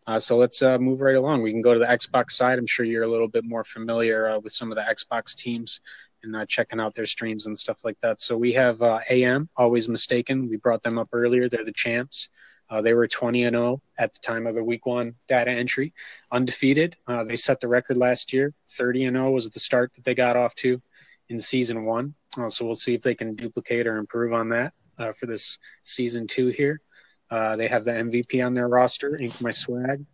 Uh, 0.06 0.20
so 0.20 0.38
let's 0.38 0.62
uh, 0.62 0.78
move 0.78 1.02
right 1.02 1.16
along. 1.16 1.42
We 1.42 1.52
can 1.52 1.62
go 1.62 1.74
to 1.74 1.80
the 1.80 1.86
Xbox 1.86 2.32
side. 2.32 2.60
I'm 2.60 2.68
sure 2.68 2.86
you're 2.86 3.04
a 3.04 3.08
little 3.08 3.28
bit 3.28 3.46
more 3.46 3.64
familiar 3.64 4.30
uh, 4.30 4.40
with 4.40 4.52
some 4.52 4.72
of 4.72 4.78
the 4.78 4.84
Xbox 4.84 5.36
teams 5.36 5.80
and 6.24 6.36
uh, 6.36 6.46
checking 6.46 6.80
out 6.80 6.96
their 6.96 7.06
streams 7.06 7.46
and 7.48 7.58
stuff 7.58 7.84
like 7.84 8.00
that. 8.02 8.22
So 8.22 8.38
we 8.38 8.54
have 8.54 8.82
uh, 8.82 9.00
AM, 9.10 9.50
always 9.56 9.90
mistaken. 9.90 10.50
We 10.50 10.58
brought 10.58 10.84
them 10.84 10.98
up 10.98 11.10
earlier. 11.12 11.50
They're 11.50 11.66
the 11.66 11.74
champs. 11.74 12.30
Uh, 12.70 12.82
they 12.82 12.94
were 12.94 13.08
20 13.08 13.44
and 13.44 13.56
0 13.56 13.82
at 14.00 14.14
the 14.14 14.20
time 14.22 14.48
of 14.48 14.56
the 14.56 14.64
week 14.64 14.86
one 14.86 15.14
data 15.28 15.52
entry, 15.52 15.94
undefeated. 16.32 16.96
Uh, 17.08 17.24
they 17.24 17.36
set 17.36 17.60
the 17.60 17.68
record 17.68 17.98
last 17.98 18.34
year. 18.34 18.54
30 18.78 19.06
and 19.06 19.18
0 19.18 19.32
was 19.32 19.50
the 19.50 19.60
start 19.60 19.94
that 19.94 20.04
they 20.04 20.16
got 20.16 20.36
off 20.36 20.56
to 20.56 20.82
in 21.30 21.40
season 21.40 21.86
one. 21.86 22.16
Uh, 22.38 22.50
so 22.50 22.66
we'll 22.66 22.76
see 22.76 22.94
if 22.94 23.02
they 23.02 23.14
can 23.14 23.36
duplicate 23.36 23.86
or 23.86 23.98
improve 23.98 24.34
on 24.34 24.50
that 24.50 24.74
uh, 24.98 25.14
for 25.14 25.28
this 25.28 25.58
season 25.84 26.26
two 26.26 26.48
here. 26.48 26.82
They 27.30 27.68
have 27.68 27.84
the 27.84 27.92
MVP 27.92 28.46
on 28.46 28.54
their 28.54 28.68
roster, 28.68 29.18
Ink 29.18 29.40
My 29.42 29.50
Swag. 29.50 30.06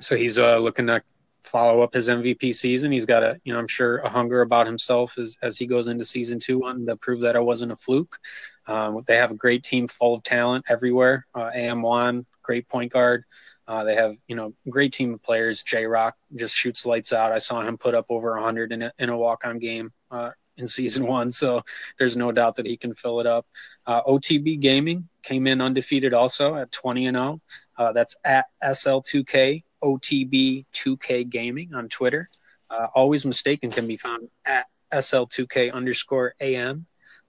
So 0.00 0.16
he's 0.16 0.38
looking 0.38 0.86
to 0.86 1.02
follow 1.44 1.82
up 1.82 1.94
his 1.94 2.08
MVP 2.08 2.54
season. 2.54 2.90
He's 2.90 3.06
got 3.06 3.22
a, 3.22 3.40
you 3.44 3.52
know, 3.52 3.58
I'm 3.58 3.68
sure 3.68 3.98
a 3.98 4.08
hunger 4.08 4.40
about 4.40 4.66
himself 4.66 5.18
as 5.18 5.36
as 5.42 5.56
he 5.56 5.66
goes 5.66 5.88
into 5.88 6.04
season 6.04 6.40
two, 6.40 6.58
wanting 6.58 6.86
to 6.86 6.96
prove 6.96 7.20
that 7.20 7.36
it 7.36 7.42
wasn't 7.42 7.72
a 7.72 7.76
fluke. 7.76 8.18
Um, 8.66 9.02
they 9.06 9.16
have 9.16 9.30
a 9.30 9.34
great 9.36 9.62
team 9.62 9.88
full 9.88 10.14
of 10.14 10.22
talent 10.22 10.64
everywhere. 10.68 11.26
Uh, 11.34 11.50
AM1, 11.54 12.24
great 12.42 12.68
point 12.68 12.92
guard. 12.92 13.24
Uh, 13.66 13.84
they 13.84 13.94
have, 13.94 14.16
you 14.26 14.36
know, 14.36 14.52
great 14.68 14.92
team 14.92 15.14
of 15.14 15.22
players. 15.22 15.62
J 15.62 15.86
Rock 15.86 16.16
just 16.34 16.54
shoots 16.54 16.84
lights 16.84 17.12
out. 17.12 17.32
I 17.32 17.38
saw 17.38 17.62
him 17.62 17.78
put 17.78 17.94
up 17.94 18.06
over 18.08 18.32
100 18.32 18.72
in 18.72 18.82
a, 18.82 18.92
in 18.98 19.08
a 19.08 19.16
walk 19.16 19.44
on 19.44 19.58
game 19.58 19.92
uh, 20.10 20.30
in 20.56 20.68
season 20.68 21.06
one, 21.06 21.30
so 21.30 21.62
there's 21.98 22.16
no 22.16 22.32
doubt 22.32 22.56
that 22.56 22.66
he 22.66 22.76
can 22.76 22.94
fill 22.94 23.20
it 23.20 23.26
up. 23.26 23.46
Uh, 23.86 24.02
OTB 24.02 24.60
Gaming 24.60 25.08
came 25.22 25.46
in 25.46 25.60
undefeated 25.60 26.12
also 26.12 26.56
at 26.56 26.72
20 26.72 27.06
and 27.06 27.16
0. 27.16 27.40
Uh, 27.76 27.92
that's 27.92 28.16
at 28.24 28.46
SL2K 28.62 29.64
OTB 29.84 30.64
2K 30.74 31.28
Gaming 31.28 31.74
on 31.74 31.88
Twitter. 31.88 32.30
Uh, 32.70 32.88
Always 32.94 33.24
Mistaken 33.26 33.70
can 33.70 33.86
be 33.86 33.96
found 33.96 34.28
at 34.44 34.66
SL2K 34.92 35.72
underscore 35.72 36.34
AM. 36.40 36.86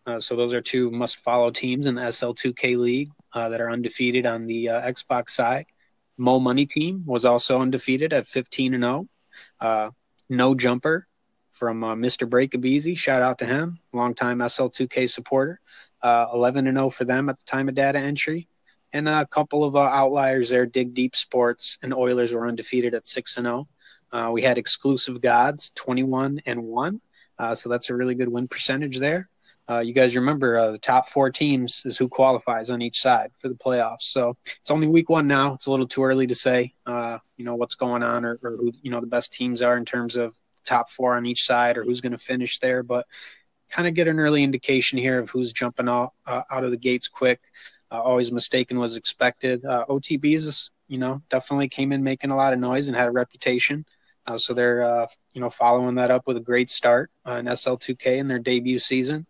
Uh, 0.08 0.20
so 0.20 0.36
those 0.36 0.54
are 0.54 0.62
two 0.62 0.92
must 0.92 1.18
follow 1.18 1.50
teams 1.50 1.88
in 1.88 1.96
the 1.96 2.02
SL2K 2.02 2.78
League 2.78 3.10
uh, 3.34 3.50
that 3.50 3.60
are 3.60 3.72
undefeated 3.72 4.26
on 4.26 4.46
the 4.46 4.70
uh, 4.70 4.82
Xbox 4.82 5.32
side. 5.32 5.66
Mo 6.18 6.40
Money 6.40 6.66
Team 6.66 7.04
was 7.06 7.26
also 7.26 7.60
undefeated 7.60 8.14
at 8.14 8.28
15 8.28 8.76
and 8.76 8.84
0. 8.84 9.08
Uh, 9.60 9.90
no 10.30 10.56
Jumper 10.56 11.08
from 11.52 11.84
uh, 11.84 11.96
Mr. 11.96 12.30
Breakabeezy. 12.30 12.98
Shout 12.98 13.22
out 13.22 13.40
to 13.40 13.46
him, 13.46 13.80
longtime 13.94 14.40
SL2K 14.40 15.10
supporter. 15.10 15.60
11 16.04 16.68
and 16.68 16.78
0 16.78 16.92
for 16.92 17.04
them 17.04 17.30
at 17.30 17.40
the 17.40 17.46
time 17.46 17.68
of 17.68 17.74
data 17.74 17.98
entry. 17.98 18.48
And 18.96 19.10
a 19.10 19.26
couple 19.26 19.64
of 19.64 19.76
outliers 19.76 20.50
there. 20.50 20.66
Dig 20.66 20.94
Deep 20.94 21.16
Sports 21.16 21.78
and 21.84 21.94
Oilers 21.94 22.32
were 22.32 22.48
undefeated 22.48 22.96
at 22.96 23.08
6 23.08 23.38
and 23.38 23.46
0. 24.12 24.32
we 24.32 24.42
had 24.42 24.58
Exclusive 24.58 25.22
Gods 25.22 25.72
21 25.76 26.42
and 26.46 26.64
1. 26.64 27.02
so 27.56 27.70
that's 27.70 27.90
a 27.90 27.96
really 27.96 28.16
good 28.16 28.30
win 28.30 28.48
percentage 28.48 28.98
there 29.00 29.30
uh, 29.68 29.80
you 29.80 29.94
guys 29.94 30.16
remember 30.16 30.58
uh, 30.58 30.72
the 30.72 30.78
top 30.78 31.10
four 31.10 31.32
teams 31.32 31.82
is 31.86 31.98
who 31.98 32.08
qualifies 32.08 32.70
on 32.70 32.82
each 32.82 33.02
side 33.02 33.32
for 33.38 33.50
the 33.50 33.56
playoffs. 33.56 34.04
So 34.04 34.38
it's 34.62 34.70
only 34.70 34.88
week 34.88 35.10
one 35.10 35.28
now. 35.28 35.54
It's 35.54 35.66
a 35.66 35.72
little 35.72 35.88
too 35.88 36.04
early 36.04 36.28
to 36.28 36.36
say, 36.36 36.74
uh, 36.86 37.18
you 37.38 37.46
know, 37.46 37.56
what's 37.56 37.76
going 37.76 38.04
on 38.04 38.26
or, 38.26 38.40
or, 38.44 38.58
who, 38.58 38.72
you 38.84 38.92
know, 38.92 39.02
the 39.02 39.08
best 39.08 39.34
teams 39.34 39.62
are 39.62 39.78
in 39.78 39.86
terms 39.86 40.16
of 40.16 40.36
top 40.66 40.92
four 40.92 41.16
on 41.16 41.26
each 41.26 41.46
side 41.46 41.78
or 41.78 41.84
who's 41.84 42.02
going 42.02 42.12
to 42.12 42.18
finish 42.18 42.60
there. 42.60 42.84
But 42.84 43.08
kind 43.70 43.88
of 43.88 43.96
get 43.96 44.08
an 44.08 44.20
early 44.20 44.44
indication 44.44 45.00
here 45.00 45.20
of 45.20 45.32
who's 45.32 45.52
jumping 45.52 45.90
out, 45.90 46.14
uh, 46.28 46.44
out 46.52 46.64
of 46.64 46.70
the 46.70 46.78
gates 46.78 47.08
quick. 47.08 47.42
Uh, 47.92 48.02
always 48.02 48.32
mistaken 48.32 48.80
was 48.80 48.96
expected. 48.96 49.64
Uh, 49.66 49.86
OTBs, 49.90 50.72
you 50.88 50.98
know, 50.98 51.22
definitely 51.30 51.68
came 51.70 51.92
in 51.92 52.04
making 52.04 52.32
a 52.32 52.36
lot 52.36 52.54
of 52.54 52.60
noise 52.60 52.88
and 52.88 52.98
had 52.98 53.08
a 53.08 53.12
reputation. 53.12 53.86
Uh, 54.28 54.38
so 54.38 54.54
they're 54.54 54.82
uh, 54.84 55.08
you 55.34 55.42
know 55.42 55.50
following 55.50 55.96
that 55.96 56.12
up 56.12 56.28
with 56.28 56.38
a 56.38 56.42
great 56.42 56.70
start 56.70 57.12
uh, 57.28 57.34
in 57.34 57.48
SL2K 57.48 58.18
in 58.18 58.28
their 58.28 58.40
debut 58.40 58.80
season. 58.80 59.26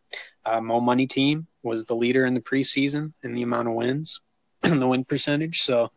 Uh, 0.45 0.61
Mo 0.61 0.79
Money 0.79 1.05
Team 1.07 1.47
was 1.63 1.85
the 1.85 1.95
leader 1.95 2.25
in 2.25 2.33
the 2.33 2.39
preseason 2.41 3.11
in 3.23 3.33
the 3.33 3.41
amount 3.41 3.67
of 3.67 3.73
wins 3.73 4.21
and 4.63 4.81
the 4.81 4.87
win 4.87 5.03
percentage. 5.03 5.61
So 5.63 5.91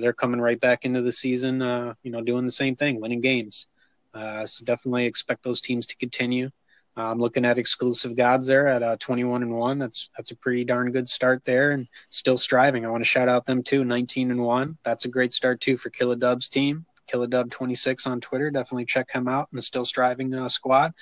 they're 0.00 0.12
coming 0.12 0.40
right 0.40 0.60
back 0.60 0.84
into 0.84 1.02
the 1.02 1.12
season, 1.12 1.60
you 2.02 2.10
know, 2.10 2.20
doing 2.20 2.44
the 2.44 2.52
same 2.52 2.76
thing, 2.76 3.00
winning 3.00 3.20
games. 3.20 3.66
So 4.14 4.64
definitely 4.64 5.06
expect 5.06 5.42
those 5.42 5.60
teams 5.60 5.86
to 5.88 5.96
continue. 5.96 6.50
Uh, 6.98 7.12
I'm 7.12 7.20
looking 7.20 7.44
at 7.44 7.58
exclusive 7.58 8.16
gods 8.16 8.44
there 8.44 8.66
at 8.66 8.82
uh, 8.82 8.96
21 8.98 9.42
and 9.44 9.54
one. 9.54 9.78
That's 9.78 10.10
that's 10.16 10.32
a 10.32 10.36
pretty 10.36 10.64
darn 10.64 10.90
good 10.90 11.08
start 11.08 11.44
there, 11.44 11.70
and 11.70 11.86
still 12.08 12.36
striving. 12.36 12.84
I 12.84 12.90
want 12.90 13.04
to 13.04 13.08
shout 13.08 13.28
out 13.28 13.46
them 13.46 13.62
too, 13.62 13.84
19 13.84 14.32
and 14.32 14.42
one. 14.42 14.76
That's 14.82 15.04
a 15.04 15.08
great 15.08 15.32
start 15.32 15.60
too 15.60 15.76
for 15.76 15.90
Killa 15.90 16.16
Dub's 16.16 16.48
team. 16.48 16.84
Killa 17.06 17.28
Dub 17.28 17.52
26 17.52 18.08
on 18.08 18.20
Twitter. 18.20 18.50
Definitely 18.50 18.86
check 18.86 19.12
him 19.12 19.28
out 19.28 19.46
and 19.52 19.58
the 19.58 19.62
Still 19.62 19.84
Striving 19.84 20.34
uh, 20.34 20.48
squad. 20.48 20.92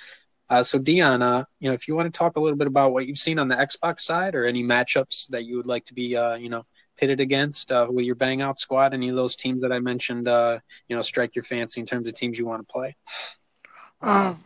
Uh, 0.49 0.61
so 0.61 0.77
Dion, 0.77 1.23
uh, 1.23 1.43
you 1.59 1.67
know, 1.67 1.73
if 1.73 1.87
you 1.87 1.95
want 1.95 2.13
to 2.13 2.17
talk 2.17 2.37
a 2.37 2.39
little 2.39 2.57
bit 2.57 2.67
about 2.67 2.93
what 2.93 3.07
you've 3.07 3.17
seen 3.17 3.39
on 3.39 3.47
the 3.47 3.55
Xbox 3.55 4.01
side 4.01 4.35
or 4.35 4.45
any 4.45 4.63
matchups 4.63 5.27
that 5.29 5.45
you 5.45 5.57
would 5.57 5.65
like 5.65 5.83
to 5.85 5.95
be, 5.95 6.15
uh, 6.15 6.35
you 6.35 6.49
know, 6.49 6.63
pitted 6.95 7.19
against 7.19 7.71
with 7.89 8.05
your 8.05 8.15
bang 8.15 8.41
out 8.41 8.59
squad, 8.59 8.93
any 8.93 9.09
of 9.09 9.15
those 9.15 9.35
teams 9.35 9.61
that 9.61 9.71
I 9.71 9.79
mentioned, 9.79 10.27
you 10.27 10.95
know, 10.95 11.01
strike 11.01 11.35
your 11.35 11.43
fancy 11.43 11.81
in 11.81 11.87
terms 11.87 12.07
of 12.07 12.13
teams 12.13 12.37
you 12.39 12.45
want 12.45 12.65
to 12.65 12.71
play. 12.71 12.95
Um, 14.01 14.43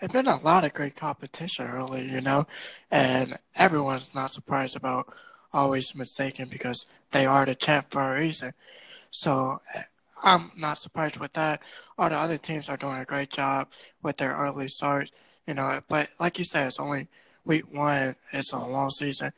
it's 0.00 0.12
been 0.12 0.26
a 0.26 0.40
lot 0.40 0.64
of 0.64 0.72
great 0.72 0.96
competition 0.96 1.66
early, 1.66 2.08
you 2.08 2.20
know, 2.20 2.46
and 2.90 3.38
everyone's 3.54 4.14
not 4.14 4.30
surprised 4.30 4.76
about 4.76 5.12
always 5.52 5.94
mistaken 5.94 6.48
because 6.48 6.86
they 7.10 7.26
are 7.26 7.44
the 7.44 7.54
champ 7.54 7.86
for 7.90 8.16
a 8.16 8.18
reason. 8.20 8.54
So 9.10 9.60
I'm 10.22 10.52
not 10.56 10.78
surprised 10.78 11.18
with 11.18 11.32
that. 11.34 11.62
All 11.98 12.08
the 12.08 12.16
other 12.16 12.38
teams 12.38 12.68
are 12.68 12.76
doing 12.76 12.98
a 12.98 13.04
great 13.04 13.30
job 13.30 13.68
with 14.02 14.16
their 14.16 14.34
early 14.34 14.68
starts, 14.68 15.10
you 15.46 15.54
know. 15.54 15.80
But 15.88 16.10
like 16.18 16.38
you 16.38 16.44
said, 16.44 16.66
it's 16.66 16.80
only 16.80 17.08
week 17.44 17.72
one. 17.72 18.16
It's 18.32 18.52
a 18.52 18.58
long 18.58 18.90
season. 18.90 19.32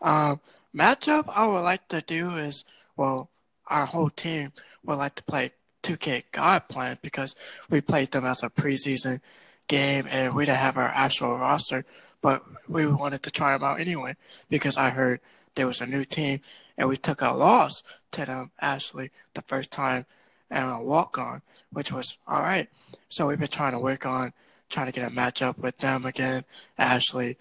Um, 0.00 0.40
matchup 0.74 1.24
I 1.28 1.46
would 1.46 1.60
like 1.60 1.88
to 1.88 2.00
do 2.00 2.36
is 2.36 2.64
well, 2.96 3.30
our 3.68 3.86
whole 3.86 4.10
team 4.10 4.52
would 4.84 4.96
like 4.96 5.14
to 5.16 5.22
play 5.22 5.52
2K 5.82 6.24
God 6.32 6.68
Plan 6.68 6.98
because 7.02 7.34
we 7.70 7.80
played 7.80 8.10
them 8.10 8.24
as 8.24 8.42
a 8.42 8.50
preseason 8.50 9.20
game 9.68 10.06
and 10.08 10.34
we 10.34 10.46
didn't 10.46 10.58
have 10.58 10.76
our 10.76 10.88
actual 10.88 11.36
roster, 11.38 11.84
but 12.20 12.42
we 12.68 12.86
wanted 12.86 13.22
to 13.22 13.30
try 13.30 13.52
them 13.52 13.64
out 13.64 13.80
anyway 13.80 14.16
because 14.48 14.76
I 14.76 14.90
heard 14.90 15.20
there 15.54 15.66
was 15.66 15.80
a 15.80 15.86
new 15.86 16.04
team 16.04 16.40
and 16.76 16.88
we 16.88 16.96
took 16.96 17.20
a 17.20 17.30
loss 17.30 17.82
to 18.12 18.24
them 18.24 18.50
actually 18.60 19.10
the 19.34 19.42
first 19.42 19.70
time 19.70 20.06
and 20.50 20.70
a 20.70 20.82
walk 20.82 21.18
on, 21.18 21.42
which 21.72 21.92
was 21.92 22.18
all 22.28 22.42
right. 22.42 22.68
So 23.08 23.26
we've 23.26 23.38
been 23.38 23.48
trying 23.48 23.72
to 23.72 23.78
work 23.78 24.04
on 24.06 24.32
trying 24.72 24.86
to 24.86 24.92
get 24.92 25.06
a 25.06 25.14
matchup 25.14 25.58
with 25.58 25.78
them 25.78 26.04
again, 26.04 26.44
actually 26.78 27.36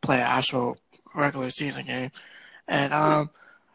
play 0.00 0.16
an 0.16 0.22
actual 0.22 0.76
regular 1.14 1.50
season 1.50 1.86
game. 1.86 2.10
And 2.68 2.92
um, 2.92 3.30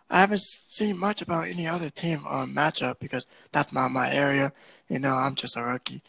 I 0.10 0.22
haven't 0.22 0.42
seen 0.42 0.98
much 0.98 1.22
about 1.22 1.48
any 1.48 1.68
other 1.68 1.90
team 1.90 2.24
on 2.26 2.54
matchup 2.54 3.00
because 3.00 3.26
that's 3.52 3.74
not 3.74 3.92
my 3.92 4.12
area. 4.14 4.54
You 4.88 5.00
know, 5.00 5.16
I'm 5.16 5.36
just 5.36 5.58
a 5.58 5.64
rookie. 5.64 6.02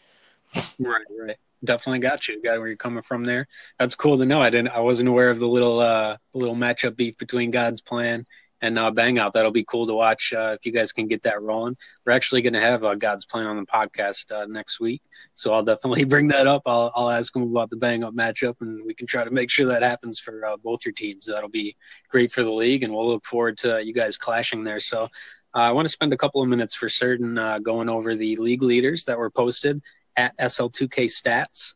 Right, 0.79 1.05
right. 1.17 1.37
Definitely 1.63 1.99
got 1.99 2.27
you. 2.27 2.41
Got 2.41 2.57
where 2.57 2.67
you're 2.67 2.75
coming 2.75 3.03
from 3.03 3.23
there. 3.23 3.47
That's 3.77 3.95
cool 3.95 4.17
to 4.17 4.25
know. 4.25 4.41
I 4.41 4.49
didn't. 4.49 4.69
I 4.69 4.79
wasn't 4.79 5.09
aware 5.09 5.29
of 5.29 5.39
the 5.39 5.47
little 5.47 5.79
uh 5.79 6.17
little 6.33 6.55
matchup 6.55 6.95
beef 6.95 7.17
between 7.17 7.51
God's 7.51 7.81
Plan 7.81 8.25
and 8.61 8.77
uh, 8.77 8.91
Bang 8.91 9.19
Out. 9.19 9.33
That'll 9.33 9.51
be 9.51 9.63
cool 9.63 9.87
to 9.87 9.93
watch 9.93 10.33
uh, 10.33 10.55
if 10.57 10.65
you 10.65 10.71
guys 10.71 10.91
can 10.91 11.07
get 11.07 11.23
that 11.23 11.41
rolling. 11.41 11.75
We're 12.05 12.13
actually 12.13 12.41
going 12.41 12.53
to 12.53 12.61
have 12.61 12.83
uh, 12.83 12.95
God's 12.95 13.25
Plan 13.25 13.47
on 13.47 13.57
the 13.57 13.65
podcast 13.65 14.31
uh, 14.31 14.45
next 14.45 14.79
week, 14.79 15.01
so 15.33 15.51
I'll 15.51 15.63
definitely 15.63 16.03
bring 16.05 16.27
that 16.29 16.47
up. 16.47 16.63
I'll, 16.65 16.91
I'll 16.95 17.09
ask 17.09 17.35
him 17.35 17.43
about 17.43 17.69
the 17.69 17.77
Bang 17.77 18.03
Out 18.03 18.15
matchup, 18.15 18.55
and 18.61 18.85
we 18.85 18.93
can 18.93 19.07
try 19.07 19.23
to 19.23 19.31
make 19.31 19.49
sure 19.49 19.67
that 19.67 19.83
happens 19.83 20.19
for 20.19 20.45
uh, 20.45 20.57
both 20.57 20.85
your 20.85 20.93
teams. 20.93 21.25
That'll 21.25 21.49
be 21.49 21.75
great 22.09 22.31
for 22.31 22.43
the 22.43 22.51
league, 22.51 22.83
and 22.83 22.93
we'll 22.93 23.07
look 23.07 23.25
forward 23.25 23.57
to 23.59 23.83
you 23.83 23.93
guys 23.93 24.17
clashing 24.17 24.63
there. 24.63 24.79
So. 24.79 25.09
Uh, 25.53 25.57
I 25.57 25.73
want 25.73 25.85
to 25.85 25.91
spend 25.91 26.13
a 26.13 26.17
couple 26.17 26.41
of 26.41 26.47
minutes 26.47 26.75
for 26.75 26.87
certain 26.87 27.35
going 27.61 27.89
over 27.89 28.15
the 28.15 28.37
league 28.37 28.61
leaders 28.61 29.03
that 29.03 29.17
were 29.17 29.29
posted 29.29 29.81
at 30.17 30.37
SL2K 30.37 31.05
Stats. 31.05 31.73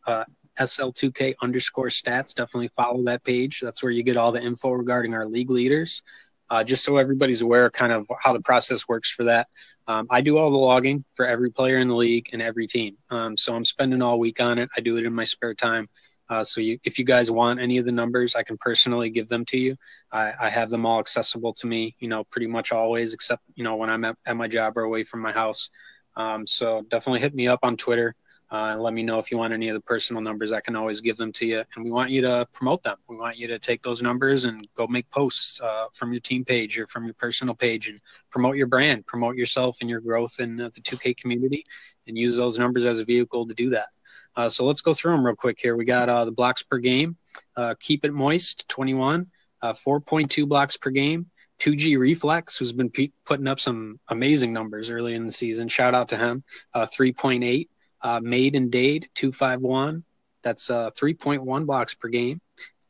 SL2K 0.57 1.33
underscore 1.41 1.87
stats. 1.87 2.33
Definitely 2.33 2.69
follow 2.77 3.03
that 3.03 3.25
page. 3.25 3.59
That's 3.61 3.83
where 3.83 3.91
you 3.91 4.03
get 4.03 4.15
all 4.15 4.31
the 4.31 4.41
info 4.41 4.69
regarding 4.69 5.13
our 5.13 5.25
league 5.25 5.49
leaders 5.49 6.01
uh, 6.49 6.63
just 6.63 6.83
so 6.83 6.97
everybody's 6.97 7.41
aware 7.41 7.69
kind 7.69 7.91
of 7.91 8.05
how 8.19 8.33
the 8.33 8.41
process 8.41 8.87
works 8.87 9.11
for 9.11 9.23
that. 9.23 9.47
Um, 9.87 10.07
I 10.09 10.21
do 10.21 10.37
all 10.37 10.51
the 10.51 10.57
logging 10.57 11.03
for 11.13 11.25
every 11.25 11.51
player 11.51 11.77
in 11.77 11.87
the 11.87 11.95
league 11.95 12.29
and 12.33 12.41
every 12.41 12.67
team. 12.67 12.97
Um, 13.09 13.37
so 13.37 13.55
I'm 13.55 13.65
spending 13.65 14.01
all 14.01 14.19
week 14.19 14.39
on 14.39 14.57
it. 14.57 14.69
I 14.75 14.81
do 14.81 14.97
it 14.97 15.05
in 15.05 15.13
my 15.13 15.23
spare 15.23 15.53
time. 15.53 15.87
Uh, 16.27 16.43
so 16.43 16.59
you, 16.59 16.79
if 16.83 16.97
you 16.97 17.05
guys 17.05 17.29
want 17.29 17.59
any 17.59 17.77
of 17.77 17.85
the 17.85 17.91
numbers, 17.91 18.35
I 18.35 18.41
can 18.41 18.57
personally 18.57 19.11
give 19.11 19.29
them 19.29 19.45
to 19.45 19.57
you. 19.57 19.75
I, 20.11 20.33
I, 20.41 20.49
have 20.49 20.71
them 20.71 20.83
all 20.83 20.99
accessible 20.99 21.53
to 21.53 21.67
me, 21.67 21.95
you 21.99 22.07
know, 22.07 22.23
pretty 22.23 22.47
much 22.47 22.71
always, 22.71 23.13
except 23.13 23.43
you 23.53 23.63
know 23.63 23.75
when 23.75 23.91
I'm 23.91 24.03
at, 24.05 24.17
at 24.25 24.35
my 24.35 24.47
job 24.47 24.75
or 24.75 24.81
away 24.81 25.03
from 25.03 25.21
my 25.21 25.31
house. 25.31 25.69
Um, 26.15 26.47
so 26.47 26.83
definitely 26.89 27.19
hit 27.19 27.35
me 27.35 27.47
up 27.47 27.59
on 27.61 27.77
Twitter 27.77 28.15
uh, 28.51 28.75
let 28.77 28.93
me 28.93 29.01
know 29.01 29.17
if 29.17 29.31
you 29.31 29.37
want 29.37 29.53
any 29.53 29.69
of 29.69 29.73
the 29.73 29.81
personal 29.81 30.21
numbers. 30.21 30.51
I 30.51 30.61
can 30.61 30.75
always 30.75 31.01
give 31.01 31.17
them 31.17 31.31
to 31.33 31.45
you. 31.45 31.63
And 31.75 31.83
we 31.83 31.91
want 31.91 32.11
you 32.11 32.21
to 32.21 32.47
promote 32.53 32.83
them. 32.83 32.97
We 33.07 33.15
want 33.15 33.37
you 33.37 33.47
to 33.47 33.57
take 33.57 33.81
those 33.81 34.01
numbers 34.01 34.45
and 34.45 34.67
go 34.75 34.85
make 34.87 35.09
posts 35.09 35.59
uh, 35.61 35.87
from 35.93 36.13
your 36.13 36.21
team 36.21 36.45
page 36.45 36.77
or 36.77 36.85
from 36.87 37.05
your 37.05 37.15
personal 37.15 37.55
page 37.55 37.89
and 37.89 37.99
promote 38.29 38.55
your 38.55 38.67
brand, 38.67 39.05
promote 39.07 39.35
yourself 39.35 39.77
and 39.81 39.89
your 39.89 39.99
growth 39.99 40.39
in 40.39 40.61
uh, 40.61 40.69
the 40.75 40.81
2K 40.81 41.17
community, 41.17 41.65
and 42.07 42.17
use 42.17 42.35
those 42.35 42.59
numbers 42.59 42.85
as 42.85 42.99
a 42.99 43.05
vehicle 43.05 43.47
to 43.47 43.53
do 43.55 43.71
that. 43.71 43.87
Uh, 44.35 44.49
so 44.49 44.63
let's 44.65 44.81
go 44.81 44.93
through 44.93 45.13
them 45.13 45.25
real 45.25 45.35
quick 45.35 45.57
here. 45.59 45.75
We 45.75 45.85
got 45.85 46.09
uh, 46.09 46.25
the 46.25 46.31
blocks 46.31 46.61
per 46.61 46.77
game. 46.77 47.17
Uh, 47.55 47.73
keep 47.79 48.05
it 48.05 48.13
moist, 48.13 48.67
21, 48.67 49.25
4.2 49.63 50.47
blocks 50.47 50.77
per 50.77 50.91
game. 50.91 51.27
2G 51.61 51.97
Reflex, 51.97 52.57
who's 52.57 52.73
been 52.73 52.91
putting 53.25 53.47
up 53.47 53.61
some 53.61 53.97
amazing 54.09 54.51
numbers 54.51 54.89
early 54.89 55.15
in 55.15 55.25
the 55.25 55.31
season. 55.31 55.69
Shout 55.69 55.95
out 55.95 56.09
to 56.09 56.17
him. 56.17 56.43
3.8. 56.75 57.69
Uh, 58.05 58.19
Made 58.21 58.53
and 58.53 58.71
Dade, 58.71 59.09
251. 59.15 60.03
That's 60.43 60.69
uh, 60.69 60.91
3.1 60.91 61.65
blocks 61.65 61.95
per 61.95 62.07
game. 62.07 62.39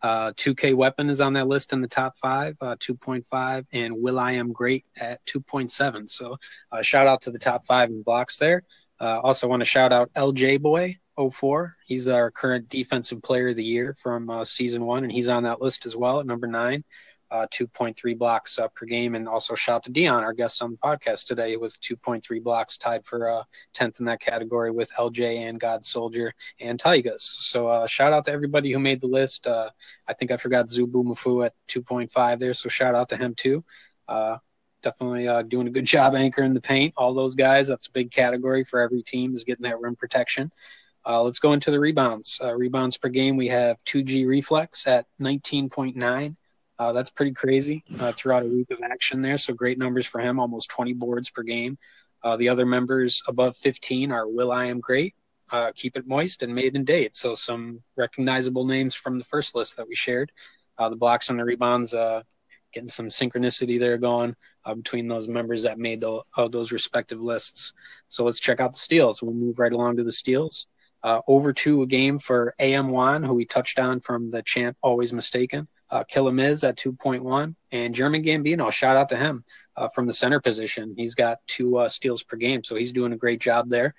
Uh, 0.02 0.34
2K 0.34 0.76
Weapon 0.76 1.10
is 1.10 1.22
on 1.22 1.32
that 1.34 1.48
list 1.48 1.72
in 1.72 1.80
the 1.80 1.88
top 1.88 2.18
five, 2.18 2.58
uh, 2.60 2.76
2.5, 2.76 3.66
and 3.72 4.02
Will 4.02 4.20
I 4.20 4.34
Am 4.34 4.52
Great 4.52 4.84
at 4.98 5.26
2.7. 5.26 6.10
So 6.10 6.36
uh, 6.70 6.82
shout 6.82 7.08
out 7.08 7.22
to 7.22 7.32
the 7.32 7.40
top 7.40 7.64
five 7.64 7.90
in 7.90 8.04
blocks 8.04 8.36
there. 8.36 8.64
Uh, 9.00 9.22
also 9.22 9.48
want 9.48 9.62
to 9.62 9.66
shout 9.66 9.94
out 9.94 10.12
LJ 10.16 10.62
Boy 10.62 10.98
04. 11.18 11.78
He's 11.86 12.10
our 12.10 12.30
current 12.30 12.68
defensive 12.68 13.24
player 13.24 13.48
of 13.50 13.56
the 13.56 13.64
year 13.64 13.96
from 14.04 14.44
season 14.44 14.86
one, 14.86 15.04
and 15.04 15.12
he's 15.14 15.30
on 15.30 15.44
that 15.44 15.62
list 15.62 15.86
as 15.86 15.96
well 15.96 16.20
at 16.20 16.26
number 16.26 16.48
nine 16.48 16.84
uh, 17.32 17.48
2.3 17.52 18.18
blocks 18.18 18.60
uh, 18.60 18.68
per 18.70 18.86
game. 18.86 19.16
And 19.16 19.28
also 19.28 19.56
shout 19.56 19.78
out 19.78 19.84
to 19.86 19.92
Dion, 19.92 20.24
our 20.24 20.34
guest 20.34 20.62
on 20.62 20.72
the 20.72 20.78
podcast 20.78 21.26
today, 21.26 21.58
with 21.58 21.80
2.3 21.82 22.44
blocks, 22.44 22.78
tied 22.78 23.06
for 23.06 23.30
uh, 23.30 23.44
10th 23.76 24.00
in 24.00 24.06
that 24.06 24.22
category 24.22 24.72
with 24.72 24.92
LJ 24.94 25.48
and 25.48 25.60
God 25.60 25.84
Soldier 25.84 26.34
and 26.60 26.80
Tigers. 26.80 27.24
So 27.24 27.68
uh, 27.68 27.88
shout 27.88 28.14
out 28.14 28.26
to 28.26 28.32
everybody 28.32 28.72
who 28.72 28.80
made 28.80 29.02
the 29.02 29.08
list. 29.08 29.48
Uh, 29.48 29.70
I 30.08 30.14
think 30.14 30.32
I 30.32 30.38
forgot 30.38 30.68
Zubu 30.68 31.04
Mafu 31.04 31.46
at 31.46 31.54
2.5 31.68 32.40
there, 32.40 32.54
so 32.54 32.70
shout 32.70 32.96
out 32.96 33.10
to 33.10 33.18
him 33.18 33.36
too. 33.36 33.64
Uh, 34.08 34.38
definitely 34.82 35.28
doing 35.48 35.68
a 35.68 35.72
good 35.72 35.86
job 35.96 36.16
anchoring 36.16 36.54
the 36.54 36.62
paint. 36.62 36.94
All 36.98 37.14
those 37.14 37.36
guys, 37.36 37.68
that's 37.68 37.88
a 37.88 37.92
big 37.92 38.12
category 38.12 38.64
for 38.64 38.80
every 38.80 39.02
team 39.02 39.36
is 39.36 39.44
getting 39.44 39.64
that 39.64 39.80
rim 39.80 39.96
protection. 39.96 40.52
Uh, 41.08 41.22
let's 41.22 41.40
go 41.40 41.54
into 41.54 41.70
the 41.70 41.80
rebounds. 41.80 42.40
Uh, 42.44 42.56
rebounds 42.56 42.98
per 42.98 43.10
game, 43.10 43.38
we 43.38 43.48
have 43.48 43.78
2G 43.86 44.28
Reflex 44.28 44.88
at 44.88 45.06
19.9. 45.22 46.36
Uh, 46.78 46.92
that's 46.92 47.10
pretty 47.10 47.32
crazy 47.32 47.84
uh, 48.00 48.12
throughout 48.12 48.44
a 48.44 48.48
week 48.48 48.70
of 48.72 48.80
action 48.84 49.22
there. 49.22 49.38
So 49.38 49.54
great 49.54 49.78
numbers 49.78 50.06
for 50.06 50.20
him, 50.20 50.40
almost 50.40 50.70
20 50.70 50.94
boards 50.94 51.30
per 51.30 51.42
game. 51.42 51.78
Uh, 52.24 52.36
the 52.36 52.50
other 52.50 52.66
members 52.66 53.22
above 53.28 53.56
15 53.58 54.12
are 54.12 54.28
Will 54.28 54.52
I 54.52 54.66
Am 54.66 54.80
Great, 54.80 55.16
uh, 55.52 55.72
Keep 55.74 55.96
It 55.96 56.08
Moist, 56.08 56.44
and 56.44 56.54
Made 56.54 56.76
and 56.76 56.86
Date. 56.86 57.16
So 57.16 57.34
some 57.36 57.82
recognizable 57.96 58.66
names 58.66 58.94
from 58.94 59.20
the 59.20 59.26
first 59.26 59.56
list 59.56 59.78
that 59.78 59.88
we 59.88 59.96
shared. 59.96 60.32
Uh, 60.78 60.90
the 60.90 60.96
blocks 60.96 61.30
and 61.30 61.40
the 61.40 61.46
rebounds, 61.46 61.94
uh, 61.94 62.24
getting 62.74 62.90
some 62.90 63.08
synchronicity 63.08 63.80
there 63.80 63.98
going 63.98 64.36
between 64.76 65.08
those 65.08 65.30
members 65.30 65.64
that 65.64 65.78
made 65.78 66.02
the, 66.02 66.22
those 66.50 66.72
respective 66.72 67.22
lists. 67.22 67.72
So 68.10 68.26
let's 68.26 68.40
check 68.40 68.60
out 68.60 68.74
the 68.74 68.80
steals. 68.80 69.22
We'll 69.22 69.34
move 69.34 69.60
right 69.60 69.72
along 69.72 69.98
to 69.98 70.04
the 70.04 70.12
steals. 70.12 70.66
over 71.04 71.54
two 71.54 71.84
a 71.84 71.88
game 71.88 72.20
for 72.20 72.54
AM1, 72.60 73.26
who 73.26 73.36
we 73.36 73.46
touched 73.46 73.80
on 73.80 74.02
from 74.02 74.32
the 74.32 74.42
champ 74.42 74.76
Always 74.82 75.14
Mistaken 75.14 75.70
uh, 75.92 76.04
Killer 76.04 76.32
Miz 76.32 76.64
at 76.64 76.78
2.1, 76.78 77.56
and 77.72 77.96
German 77.96 78.24
Gambino. 78.24 78.72
Shout 78.72 78.98
out 78.98 79.10
to 79.10 79.18
him 79.18 79.44
uh, 79.76 79.88
from 79.90 80.08
the 80.08 80.14
center 80.14 80.40
position. 80.40 80.94
He's 80.98 81.16
got 81.16 81.40
two 81.48 81.78
uh, 81.78 81.90
steals 81.90 82.24
per 82.24 82.38
game, 82.38 82.64
so 82.64 82.76
he's 82.76 82.94
doing 82.94 83.14
a 83.14 83.18
great 83.18 83.40
job 83.40 83.70
there. 83.70 83.94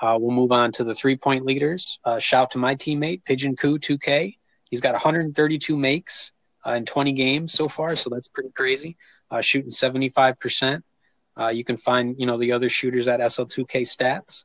Uh, 0.00 0.16
we'll 0.20 0.34
move 0.34 0.52
on 0.52 0.72
to 0.72 0.84
the 0.84 0.94
three 0.94 1.16
point 1.16 1.44
leaders. 1.44 1.98
Uh, 2.04 2.18
shout 2.18 2.50
to 2.52 2.58
my 2.58 2.74
teammate 2.74 3.24
Pigeon 3.24 3.56
Koo 3.56 3.78
2K. 3.78 4.36
He's 4.70 4.80
got 4.80 4.92
132 4.92 5.76
makes 5.76 6.32
uh, 6.66 6.72
in 6.72 6.86
20 6.86 7.12
games 7.12 7.52
so 7.52 7.68
far, 7.68 7.96
so 7.96 8.10
that's 8.10 8.28
pretty 8.28 8.50
crazy. 8.50 8.96
shooting 9.40 9.70
75%. 9.70 10.82
you 11.52 11.64
can 11.64 11.76
find 11.76 12.16
you 12.18 12.26
know 12.26 12.38
the 12.38 12.52
other 12.52 12.68
shooters 12.68 13.08
at 13.08 13.20
SL2K 13.20 13.82
stats. 13.82 14.44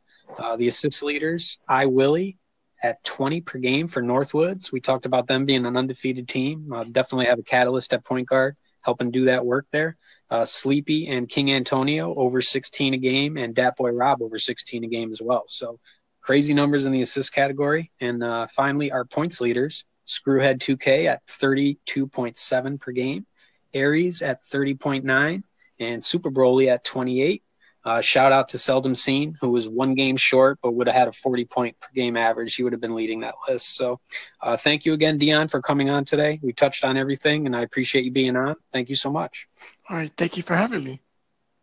the 0.57 0.67
assist 0.67 1.03
leaders, 1.03 1.57
I 1.67 1.85
Willie 1.85 2.37
at 2.85 3.03
20 3.03 3.41
per 3.41 3.57
game 3.57 3.87
for 3.87 4.01
Northwoods. 4.01 4.71
We 4.71 4.79
talked 4.79 5.07
about 5.07 5.25
them 5.25 5.45
being 5.45 5.65
an 5.65 5.75
undefeated 5.75 6.27
team. 6.27 6.71
Uh, 6.71 6.83
definitely 6.83 7.25
have 7.25 7.39
a 7.39 7.43
catalyst 7.43 7.93
at 7.93 8.05
point 8.05 8.27
guard 8.27 8.55
helping 8.81 9.09
do 9.09 9.25
that 9.25 9.43
work 9.43 9.65
there. 9.71 9.97
Uh, 10.29 10.45
Sleepy 10.45 11.07
and 11.07 11.27
King 11.27 11.51
Antonio 11.51 12.13
over 12.13 12.41
16 12.41 12.93
a 12.93 12.97
game, 12.97 13.37
and 13.37 13.55
Dat 13.55 13.75
Boy 13.75 13.89
Rob 13.89 14.21
over 14.21 14.37
16 14.37 14.83
a 14.83 14.87
game 14.87 15.11
as 15.11 15.21
well. 15.21 15.43
So 15.47 15.79
crazy 16.21 16.53
numbers 16.53 16.85
in 16.85 16.91
the 16.91 17.01
assist 17.01 17.33
category. 17.33 17.91
And 17.99 18.23
uh, 18.23 18.47
finally, 18.47 18.91
our 18.91 19.05
points 19.05 19.41
leaders 19.41 19.85
Screwhead 20.07 20.59
2K 20.59 21.07
at 21.07 21.25
32.7 21.41 22.79
per 22.79 22.91
game, 22.91 23.25
Aries 23.73 24.21
at 24.21 24.39
30.9, 24.51 25.43
and 25.79 26.03
Super 26.03 26.29
Broly 26.29 26.67
at 26.67 26.83
28. 26.83 27.43
Uh, 27.85 28.01
shout 28.01 28.31
out 28.31 28.49
to 28.49 28.57
Seldom 28.57 28.95
Seen, 28.95 29.37
who 29.39 29.49
was 29.51 29.69
one 29.69 29.93
game 29.93 30.17
short, 30.17 30.57
but 30.61 30.71
would 30.71 30.87
have 30.87 30.95
had 30.95 31.07
a 31.07 31.11
40 31.11 31.45
point 31.45 31.79
per 31.79 31.87
game 31.93 32.17
average. 32.17 32.55
He 32.55 32.63
would 32.63 32.73
have 32.73 32.81
been 32.81 32.95
leading 32.95 33.19
that 33.21 33.35
list. 33.47 33.75
So, 33.75 33.99
uh, 34.41 34.57
thank 34.57 34.85
you 34.85 34.93
again, 34.93 35.19
Deon, 35.19 35.51
for 35.51 35.61
coming 35.61 35.89
on 35.89 36.03
today. 36.03 36.39
We 36.41 36.51
touched 36.51 36.83
on 36.83 36.97
everything, 36.97 37.45
and 37.45 37.55
I 37.55 37.61
appreciate 37.61 38.03
you 38.03 38.11
being 38.11 38.35
on. 38.35 38.55
Thank 38.73 38.89
you 38.89 38.95
so 38.95 39.11
much. 39.11 39.47
All 39.89 39.97
right. 39.97 40.11
Thank 40.17 40.35
you 40.35 40.43
for 40.43 40.55
having 40.55 40.83
me. 40.83 41.01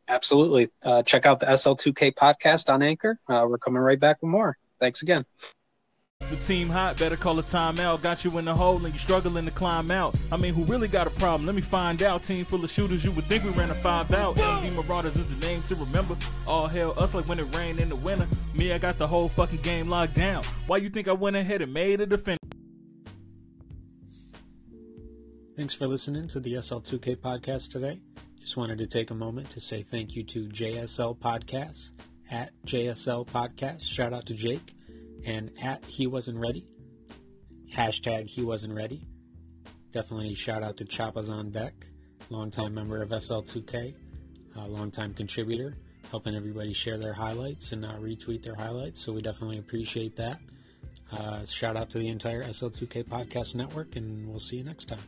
Absolutely. 0.09 0.69
Uh, 0.83 1.03
check 1.03 1.27
out 1.27 1.41
the 1.41 1.47
SL2K 1.47 2.15
podcast 2.15 2.73
on 2.73 2.83
Anchor. 2.83 3.19
Uh, 3.29 3.47
we're 3.49 3.59
coming 3.59 3.83
right 3.83 3.99
back 3.99 4.23
with 4.23 4.31
more. 4.31 4.57
Thanks 4.81 5.03
again. 5.03 5.25
The 6.31 6.37
team 6.37 6.69
hot, 6.69 6.99
better 6.99 7.17
call 7.17 7.39
a 7.39 7.43
timeout. 7.43 8.01
Got 8.01 8.25
you 8.25 8.39
in 8.39 8.47
the 8.47 8.55
hole 8.55 8.83
and 8.85 8.93
you 8.93 8.99
struggling 8.99 9.45
to 9.45 9.51
climb 9.51 9.91
out. 9.91 10.19
I 10.31 10.37
mean, 10.37 10.55
who 10.55 10.65
really 10.65 10.89
got 10.89 11.07
a 11.07 11.19
problem? 11.19 11.45
Let 11.45 11.55
me 11.55 11.61
find 11.61 12.03
out. 12.03 12.23
Team 12.23 12.45
full 12.45 12.65
of 12.65 12.71
shooters, 12.71 13.05
you 13.05 13.13
would 13.13 13.25
think 13.25 13.45
we 13.45 13.51
ran 13.51 13.71
a 13.71 13.75
five 13.75 14.11
out. 14.13 14.37
MD 14.37 14.75
Marauders 14.75 15.17
is 15.17 15.39
the 15.39 15.47
name 15.47 15.61
to 15.63 15.75
remember. 15.75 16.17
All 16.47 16.69
hell, 16.69 16.95
us 16.99 17.15
like 17.15 17.29
when 17.29 17.39
it 17.39 17.55
rained 17.55 17.79
in 17.79 17.89
the 17.89 17.97
winter. 17.97 18.27
Me, 18.55 18.73
I 18.73 18.79
got 18.79 18.99
the 18.99 19.07
whole 19.07 19.29
fucking 19.29 19.61
game 19.61 19.89
locked 19.89 20.15
down. 20.15 20.43
Why 20.67 20.79
you 20.79 20.89
think 20.89 21.09
I 21.09 21.13
went 21.13 21.37
ahead 21.37 21.61
and 21.61 21.73
made 21.73 22.01
a 22.01 22.07
defense? 22.07 22.39
Thanks 25.57 25.75
for 25.75 25.87
listening 25.87 26.29
to 26.29 26.41
the 26.41 26.55
SL2K 26.55 27.17
podcast 27.17 27.71
today. 27.71 28.01
Just 28.41 28.57
wanted 28.57 28.79
to 28.79 28.87
take 28.87 29.11
a 29.11 29.15
moment 29.15 29.51
to 29.51 29.61
say 29.61 29.83
thank 29.83 30.17
you 30.17 30.25
to 30.25 30.47
JSL 30.49 31.19
Podcasts 31.19 31.91
at 32.31 32.53
JSL 32.67 33.27
Podcast. 33.27 33.83
Shout 33.83 34.13
out 34.13 34.27
to 34.27 34.35
Jake 34.35 34.75
and 35.27 35.51
at 35.63 35.85
He 35.85 36.07
Wasn't 36.07 36.39
Ready. 36.39 36.67
Hashtag 37.75 38.29
He 38.29 38.43
Wasn't 38.43 38.75
Ready. 38.75 39.07
Definitely 39.93 40.35
shout 40.35 40.63
out 40.63 40.77
to 40.79 40.85
Choppas 40.85 41.31
on 41.31 41.51
Deck, 41.51 41.75
longtime 42.31 42.75
member 42.75 43.03
of 43.03 43.11
SL2K, 43.11 43.95
a 44.57 44.61
longtime 44.67 45.15
contributor, 45.15 45.77
helping 46.11 46.35
everybody 46.35 46.73
share 46.73 46.99
their 46.99 47.13
highlights 47.13 47.73
and 47.73 47.85
uh, 47.85 47.95
retweet 47.95 48.43
their 48.43 48.55
highlights. 48.55 49.05
So 49.05 49.13
we 49.13 49.23
definitely 49.23 49.59
appreciate 49.59 50.17
that. 50.17 50.39
Uh, 51.11 51.45
shout 51.45 51.77
out 51.77 51.91
to 51.91 51.99
the 51.99 52.09
entire 52.09 52.43
SL2K 52.43 53.05
podcast 53.05 53.55
network, 53.55 53.97
and 53.97 54.27
we'll 54.27 54.39
see 54.39 54.57
you 54.57 54.65
next 54.65 54.87
time. 54.87 55.01